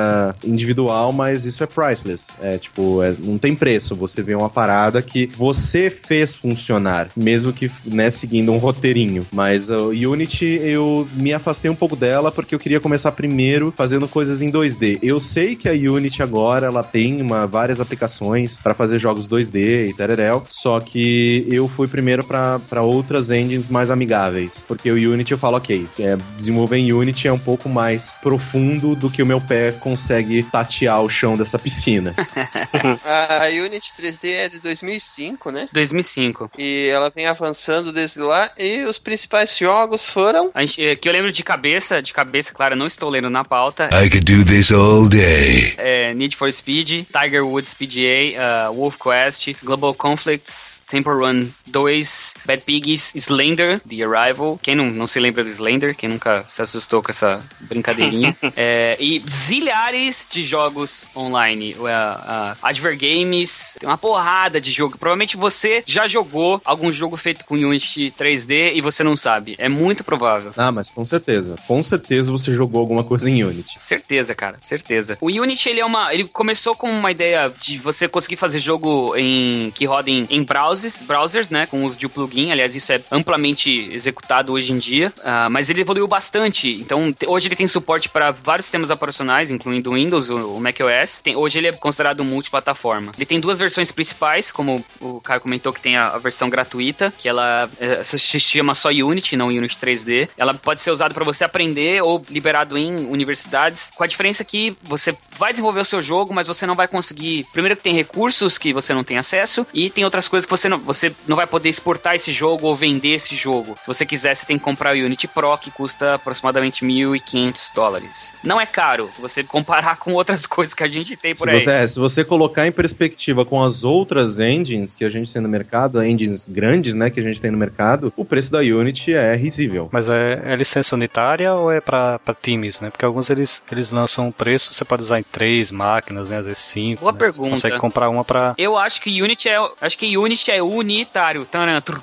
[0.44, 2.34] individual, mas isso é priceless.
[2.42, 3.96] É tipo, é, não tem preço.
[3.96, 9.26] Você vê uma parada que você fez funcionar, mesmo que né, seguindo um roteirinho.
[9.32, 13.74] Mas o uh, Unity, eu me afastei um pouco dela porque eu queria começar primeiro
[13.76, 15.00] fazendo coisas em 2D.
[15.02, 19.90] Eu sei que a Unity agora ela tem uma, várias aplicações para fazer jogos 2D
[19.90, 25.32] e tereréu, só que eu fui primeiro para outras engines mais amigáveis, porque o Unity
[25.32, 29.26] eu falo, ok, é, desenvolver em Unity é um pouco mais profundo do que o
[29.26, 32.14] meu pé consegue tatear o chão dessa piscina.
[33.08, 35.70] a Unity 3D é de 2005, né?
[35.72, 36.52] 2005.
[36.58, 40.52] E ela vem avançando desde lá e os principais jogos foram...
[40.54, 43.46] A gente, é, que eu lembro de cabeça, de cabeça, claro, não estou lendo na
[43.46, 43.88] pauta.
[43.94, 45.76] I could do this all day.
[45.78, 52.34] É, Need for Speed, Tiger Woods PGA, uh, Wolf Quest, Global Conflicts, Temple Run 2,
[52.46, 54.60] Bad Pigs, Slender, The Arrival.
[54.62, 55.96] Quem não, não se lembra do Slender?
[55.96, 58.36] Quem nunca se assustou com essa brincadeirinha?
[58.56, 61.74] É, e zilhares de jogos online.
[61.74, 64.98] Uh, uh, Adver Games, tem uma porrada de jogo.
[64.98, 69.56] Provavelmente você já jogou algum jogo feito com Unity 3D e você não sabe.
[69.58, 70.54] É muito provável.
[70.56, 71.56] Ah, mas com certeza.
[71.68, 73.78] Com certeza você jogou alguma coisa em Unity.
[73.80, 75.18] Certeza, cara, certeza.
[75.20, 76.14] O Unity, ele é uma.
[76.14, 81.02] Ele começou com uma ideia de você conseguir fazer jogo em que roda em, browsers,
[81.02, 81.66] browsers, né?
[81.66, 82.52] Com uso de um plugin.
[82.52, 85.14] Aliás, isso é amplamente executado hoje em dia.
[85.20, 86.80] Uh, mas ele evoluiu bastante.
[86.82, 91.20] Então, hoje ele tem suporte para vários sistemas operacionais, incluindo o Windows, o, o macOS.
[91.24, 93.12] Tem, hoje ele é considerado multiplataforma.
[93.16, 97.14] Ele tem duas versões principais, como o Caio comentou que tem a, a versão gratuita,
[97.18, 100.30] que ela é, se chama só Unity, não Unity 3D.
[100.38, 104.76] Ela pode ser usada para você aprender ou liberado em universidades, com a diferença que
[104.84, 107.46] você vai desenvolver o seu jogo, mas você não vai conseguir.
[107.52, 110.70] Primeiro que tem recursos que você não tem acesso e tem outras coisas que você
[110.70, 113.76] não, você não vai poder exportar esse jogo ou vender esse jogo.
[113.82, 118.34] Se você quiser, você tem que comprar o Unity Pro, que custa aproximadamente 1.500 dólares.
[118.44, 121.54] Não é caro, se você comparar com outras coisas que a gente tem por se
[121.54, 121.62] aí.
[121.62, 125.42] Você, é, se você colocar em perspectiva com as outras engines que a gente tem
[125.42, 129.14] no mercado, engines grandes, né, que a gente tem no mercado, o preço da Unity
[129.14, 129.90] é risível.
[129.92, 132.90] Mas é, é licença unitária ou é para times, né?
[132.90, 136.38] Porque alguns eles, eles lançam um preço, você pode usar em três máquinas, né?
[136.38, 137.02] Às vezes cinco.
[137.02, 137.18] Boa né?
[137.18, 137.50] pergunta.
[137.50, 141.46] Você consegue comprar uma para Eu acho que Unity é, acho que Unity é unitário.
[141.46, 142.02] Taran, tru.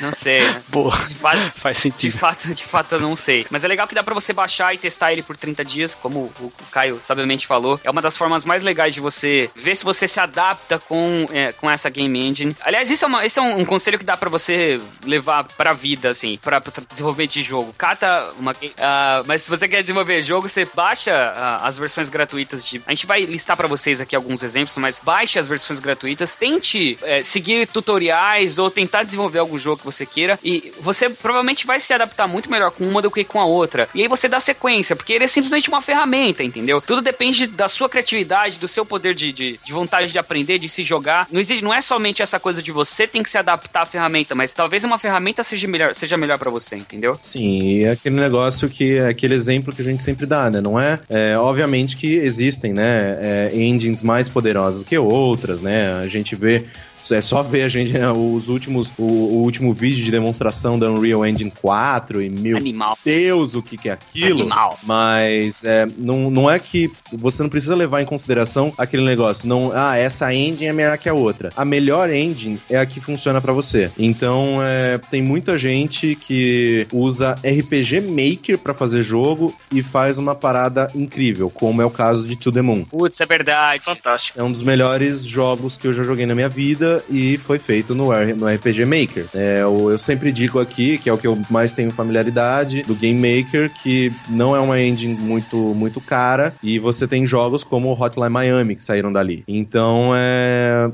[0.00, 0.62] Não sei, né?
[0.68, 0.96] Boa.
[0.96, 2.18] De fato, Faz de sentido.
[2.18, 3.46] fato, de fato eu não sei.
[3.50, 6.32] Mas é legal que dá pra você baixar e testar ele por 30 dias, como
[6.40, 7.78] o Caio sabiamente falou.
[7.84, 11.52] É uma das formas mais legais de você ver se você se adapta com, é,
[11.52, 12.56] com essa game engine.
[12.62, 15.72] Aliás, isso é, uma, esse é um, um conselho que dá pra você levar pra
[15.72, 17.74] vida, assim, pra, pra desenvolver de jogo.
[17.76, 18.54] Cata uma.
[18.78, 22.82] ah, mas se você quer desenvolver jogo, você baixa ah, as versões gratuitas de.
[22.86, 26.34] A gente vai listar pra vocês aqui alguns exemplos, mas baixe as versões gratuitas.
[26.34, 30.38] Tente é, seguir tutoriais ou tentar desenvolver algum jogo que você queira.
[30.42, 33.88] E você provavelmente vai se adaptar muito melhor com uma do que com a outra.
[33.94, 36.80] E aí você dá sequência, porque ele é simplesmente uma ferramenta, entendeu?
[36.80, 40.68] Tudo depende da sua criatividade, do seu poder de, de, de vontade de aprender, de
[40.68, 41.26] se jogar.
[41.30, 44.34] Não, existe, não é somente essa coisa de você tem que se adaptar à ferramenta,
[44.34, 47.16] mas talvez uma ferramenta seja melhor, seja melhor para você, entendeu?
[47.20, 50.60] Sim, é aquele negócio que é aquele exemplo que a gente sempre dá, né?
[50.60, 51.00] Não é?
[51.08, 53.12] é obviamente que existem, né?
[53.20, 56.00] é, engines mais poderosas que outras, né?
[56.02, 56.64] A gente vê
[57.10, 60.90] é só ver a gente né, os últimos o, o último vídeo de demonstração da
[60.90, 62.96] Unreal Engine 4 e meu Animal.
[63.04, 64.42] Deus, o que, que é aquilo?
[64.42, 64.78] Animal.
[64.84, 69.48] Mas é, não, não é que você não precisa levar em consideração aquele negócio.
[69.48, 71.50] Não, ah, essa engine é melhor que a outra.
[71.56, 73.90] A melhor engine é a que funciona pra você.
[73.98, 80.34] Então, é, tem muita gente que usa RPG Maker pra fazer jogo e faz uma
[80.34, 82.84] parada incrível, como é o caso de To The Moon.
[82.84, 83.84] Putz, é verdade.
[83.84, 84.38] Fantástico.
[84.38, 87.94] É um dos melhores jogos que eu já joguei na minha vida e foi feito
[87.94, 89.26] no, R- no RPG Maker.
[89.34, 93.18] É, eu, sempre digo aqui, que é o que eu mais tenho familiaridade, do Game
[93.18, 98.28] Maker, que não é uma engine muito, muito cara e você tem jogos como Hotline
[98.30, 99.44] Miami que saíram dali.
[99.46, 100.90] Então, é,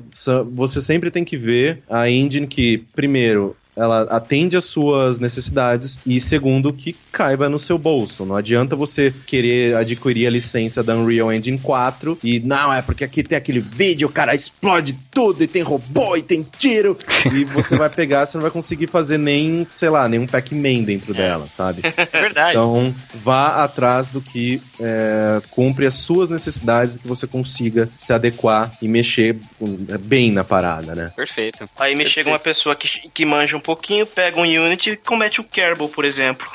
[0.53, 6.21] você sempre tem que ver a engine que, primeiro, ela atende às suas necessidades e
[6.21, 8.27] segundo que caiba no seu bolso.
[8.27, 13.05] Não adianta você querer adquirir a licença da Unreal Engine 4 e não, é porque
[13.05, 16.99] aqui tem aquele vídeo, o cara explode tudo e tem robô e tem tiro
[17.33, 21.15] e você vai pegar, você não vai conseguir fazer nem, sei lá, nenhum Pac-Man dentro
[21.15, 21.83] dela, sabe?
[22.11, 22.51] É verdade.
[22.53, 28.13] Então, vá atrás do que é, cumpre as suas necessidades e que você consiga se
[28.13, 31.13] adequar e mexer um, bem na parada, né?
[31.15, 31.69] Perfeito.
[31.79, 35.43] Aí me chega uma pessoa que, que manja um pouquinho, pega um Unity e comete
[35.43, 36.47] o Kerbal, por exemplo.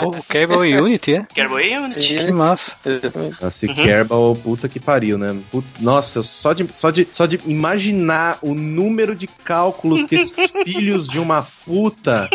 [0.00, 1.26] Pô, o Cable em Unity, é?
[1.32, 2.18] Kerbal é Unity.
[2.26, 2.72] Que massa.
[3.46, 5.36] Esse Kerbal, puta que pariu, né?
[5.52, 10.50] Put- Nossa, só de, só, de, só de imaginar o número de cálculos que esses
[10.64, 12.28] filhos de uma puta.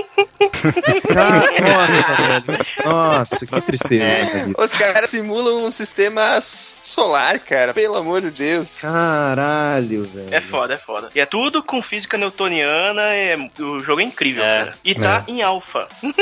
[1.15, 2.65] Ah, nossa, velho.
[2.85, 4.43] Nossa, que tristeza.
[4.45, 4.61] vida.
[4.61, 7.73] Os caras simulam um sistema solar, cara.
[7.73, 8.77] Pelo amor de Deus.
[8.79, 10.27] Caralho, velho.
[10.33, 11.09] É foda, é foda.
[11.15, 14.59] E é tudo com física newtoniana, é, o jogo é incrível, É.
[14.59, 14.73] cara.
[14.83, 15.87] E tá em alfa.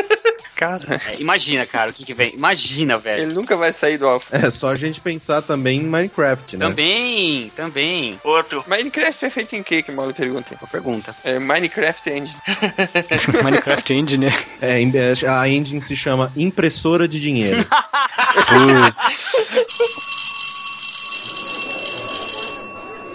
[0.56, 2.36] Cara, É, imagina, cara, o que que vem.
[2.36, 3.24] Imagina, velho.
[3.24, 4.38] Ele nunca vai sair do alfa.
[4.38, 6.68] É só a gente pensar também em Minecraft, né?
[6.68, 8.20] Também, também.
[8.24, 8.64] Outro.
[8.68, 10.56] Minecraft é feito em que, que mal pergunta?
[10.60, 11.16] Boa pergunta.
[11.24, 12.36] É Minecraft Engine.
[13.44, 14.38] Minecraft Engine, né?
[14.62, 17.66] É, é, a engine se chama impressora de dinheiro.
[18.48, 20.31] Putz.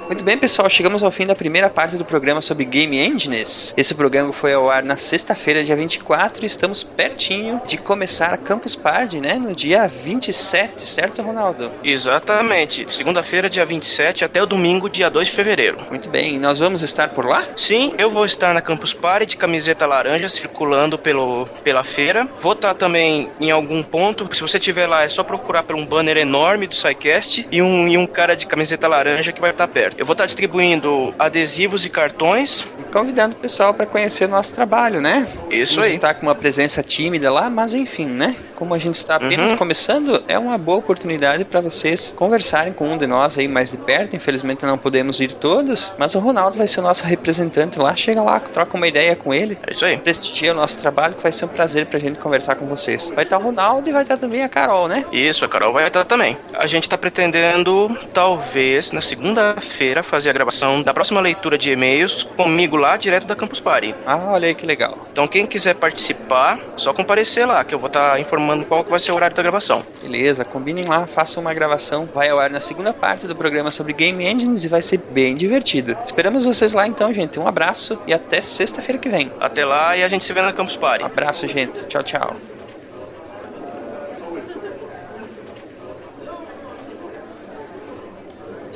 [0.06, 3.74] Muito bem, pessoal, chegamos ao fim da primeira parte do programa sobre Game Engines.
[3.76, 8.36] Esse programa foi ao ar na sexta-feira, dia 24, e estamos pertinho de começar a
[8.36, 9.34] Campus Party, né?
[9.34, 11.72] No dia 27, certo, Ronaldo?
[11.82, 12.86] Exatamente.
[12.88, 15.84] Segunda-feira, dia 27, até o domingo, dia 2 de fevereiro.
[15.90, 17.44] Muito bem, nós vamos estar por lá?
[17.56, 22.28] Sim, eu vou estar na Campus Party de camiseta laranja, circulando pelo, pela feira.
[22.38, 24.32] Vou estar também em algum ponto.
[24.32, 27.88] Se você estiver lá, é só procurar por um banner enorme do SciCast e um,
[27.88, 29.95] e um cara de camiseta laranja que vai estar perto.
[29.96, 32.66] Eu vou estar distribuindo adesivos e cartões.
[32.78, 35.26] E convidando o pessoal para conhecer nosso trabalho, né?
[35.50, 35.94] Isso Vamos aí.
[35.94, 38.36] estar com uma presença tímida lá, mas enfim, né?
[38.54, 39.56] Como a gente está apenas Uhum.
[39.58, 43.76] começando, é uma boa oportunidade para vocês conversarem com um de nós aí mais de
[43.76, 44.14] perto.
[44.16, 47.94] Infelizmente não podemos ir todos, mas o Ronaldo vai ser o nosso representante lá.
[47.96, 49.58] Chega lá, troca uma ideia com ele.
[49.66, 49.96] É isso aí.
[49.96, 53.10] Prestigia o nosso trabalho, que vai ser um prazer pra gente conversar com vocês.
[53.14, 55.04] Vai estar o Ronaldo e vai estar também a Carol, né?
[55.12, 56.36] Isso, a Carol vai estar também.
[56.54, 62.22] A gente está pretendendo, talvez, na segunda-feira, fazer a gravação da próxima leitura de e-mails
[62.22, 63.94] comigo lá, direto da Campus Party.
[64.06, 64.98] Ah, olha aí que legal.
[65.12, 68.98] Então, quem quiser participar, só comparecer lá, que eu vou estar informando qual que vai
[68.98, 69.82] ser o horário da gravação.
[70.02, 72.08] Beleza, combinem lá, façam uma gravação.
[72.14, 75.34] Vai ao ar na segunda parte do programa sobre Game Engines e vai ser bem
[75.34, 75.96] divertido.
[76.04, 77.38] Esperamos vocês lá então, gente.
[77.38, 79.30] Um abraço e até sexta-feira que vem.
[79.40, 81.04] Até lá e a gente se vê na Campus Party.
[81.04, 81.84] Um abraço, gente.
[81.86, 82.55] Tchau, tchau.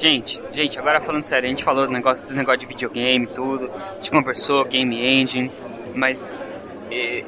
[0.01, 3.71] Gente, gente, agora falando sério, a gente falou do negócio, desse negócio de videogame tudo,
[3.71, 5.51] a gente conversou, Game Engine,
[5.95, 6.51] mas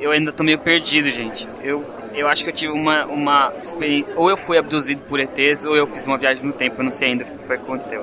[0.01, 1.47] eu ainda tô meio perdido, gente.
[1.62, 1.85] Eu,
[2.15, 5.77] eu acho que eu tive uma, uma experiência, ou eu fui abduzido por ETs, ou
[5.77, 8.03] eu fiz uma viagem no tempo, eu não sei ainda o que aconteceu.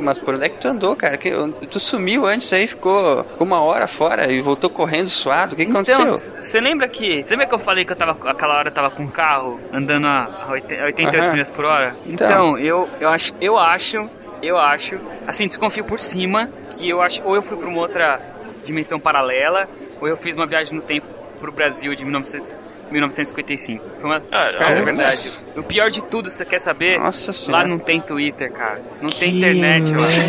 [0.00, 1.16] Mas por onde é que tu andou, cara?
[1.16, 1.30] Que,
[1.70, 5.52] tu sumiu antes aí, ficou uma hora fora e voltou correndo suado.
[5.54, 6.34] O que, que Então, aconteceu?
[6.40, 7.22] você lembra que.
[7.24, 8.30] Você lembra que eu falei que eu tava.
[8.30, 11.32] Aquela hora eu tava com um carro andando a 80 88 Aham.
[11.32, 11.94] milhas por hora?
[12.06, 12.26] Então.
[12.28, 13.32] Então, eu, eu acho.
[13.40, 14.10] Eu acho.
[14.42, 14.98] Eu acho.
[15.26, 17.20] Assim, desconfio por cima que eu acho.
[17.24, 18.20] Ou eu fui pra uma outra
[18.64, 19.66] dimensão paralela,
[20.00, 21.06] ou eu fiz uma viagem no tempo
[21.40, 23.84] pro Brasil de 1900 1955.
[24.00, 24.22] Foi uma...
[24.30, 25.46] Ah, é verdade.
[25.56, 26.98] O pior de tudo, você quer saber?
[26.98, 27.68] Nossa Lá senhora.
[27.68, 28.80] não tem Twitter, cara.
[29.02, 30.20] Não tem internet, eu acho.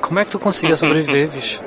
[0.00, 1.60] Como é que tu conseguia sobreviver, bicho?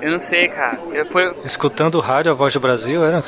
[0.00, 0.78] Eu não sei, cara.
[0.92, 3.22] Eu, foi, Escutando o rádio, a voz do Brasil, era.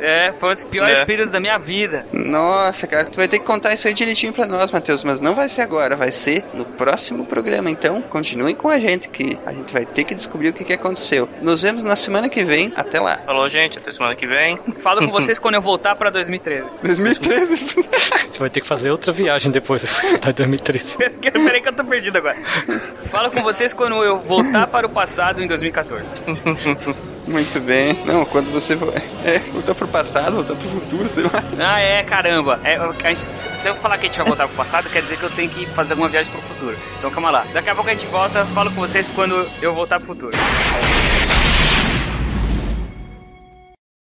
[0.00, 1.04] É, foi um dos piores É.
[1.04, 2.06] períodos da minha vida.
[2.12, 5.34] Nossa, cara, tu vai ter que contar isso aí direitinho pra nós, Matheus, mas não
[5.34, 7.70] vai ser agora, vai ser no próximo programa.
[7.70, 10.72] Então, continuem com a gente, que a gente vai ter que descobrir o que, que
[10.72, 11.28] aconteceu.
[11.42, 12.72] Nos vemos na semana que vem.
[12.76, 13.18] Até lá.
[13.24, 13.78] Falou, gente.
[13.78, 14.58] Até semana que vem.
[14.82, 16.68] Falo com vocês quando eu voltar pra 2013.
[16.82, 17.56] 2013.
[17.56, 19.82] Você vai ter que fazer outra viagem depois
[20.20, 20.98] da 2013.
[21.46, 22.36] Peraí que eu tô perdido agora.
[23.10, 26.04] Falo com vocês quando eu voltar para o passado em 2014.
[27.26, 27.94] Muito bem.
[28.04, 28.92] Não, quando você for.
[29.26, 31.30] É, voltar pro passado, voltar pro futuro, sei lá.
[31.58, 32.60] Ah, é, caramba.
[32.62, 32.78] É,
[33.12, 35.30] gente- se eu falar que a gente vai voltar pro passado, quer dizer que eu
[35.30, 36.76] tenho que fazer alguma viagem pro futuro.
[36.96, 37.44] Então calma lá.
[37.52, 40.30] Daqui a pouco a gente volta, falo com vocês quando eu voltar pro futuro.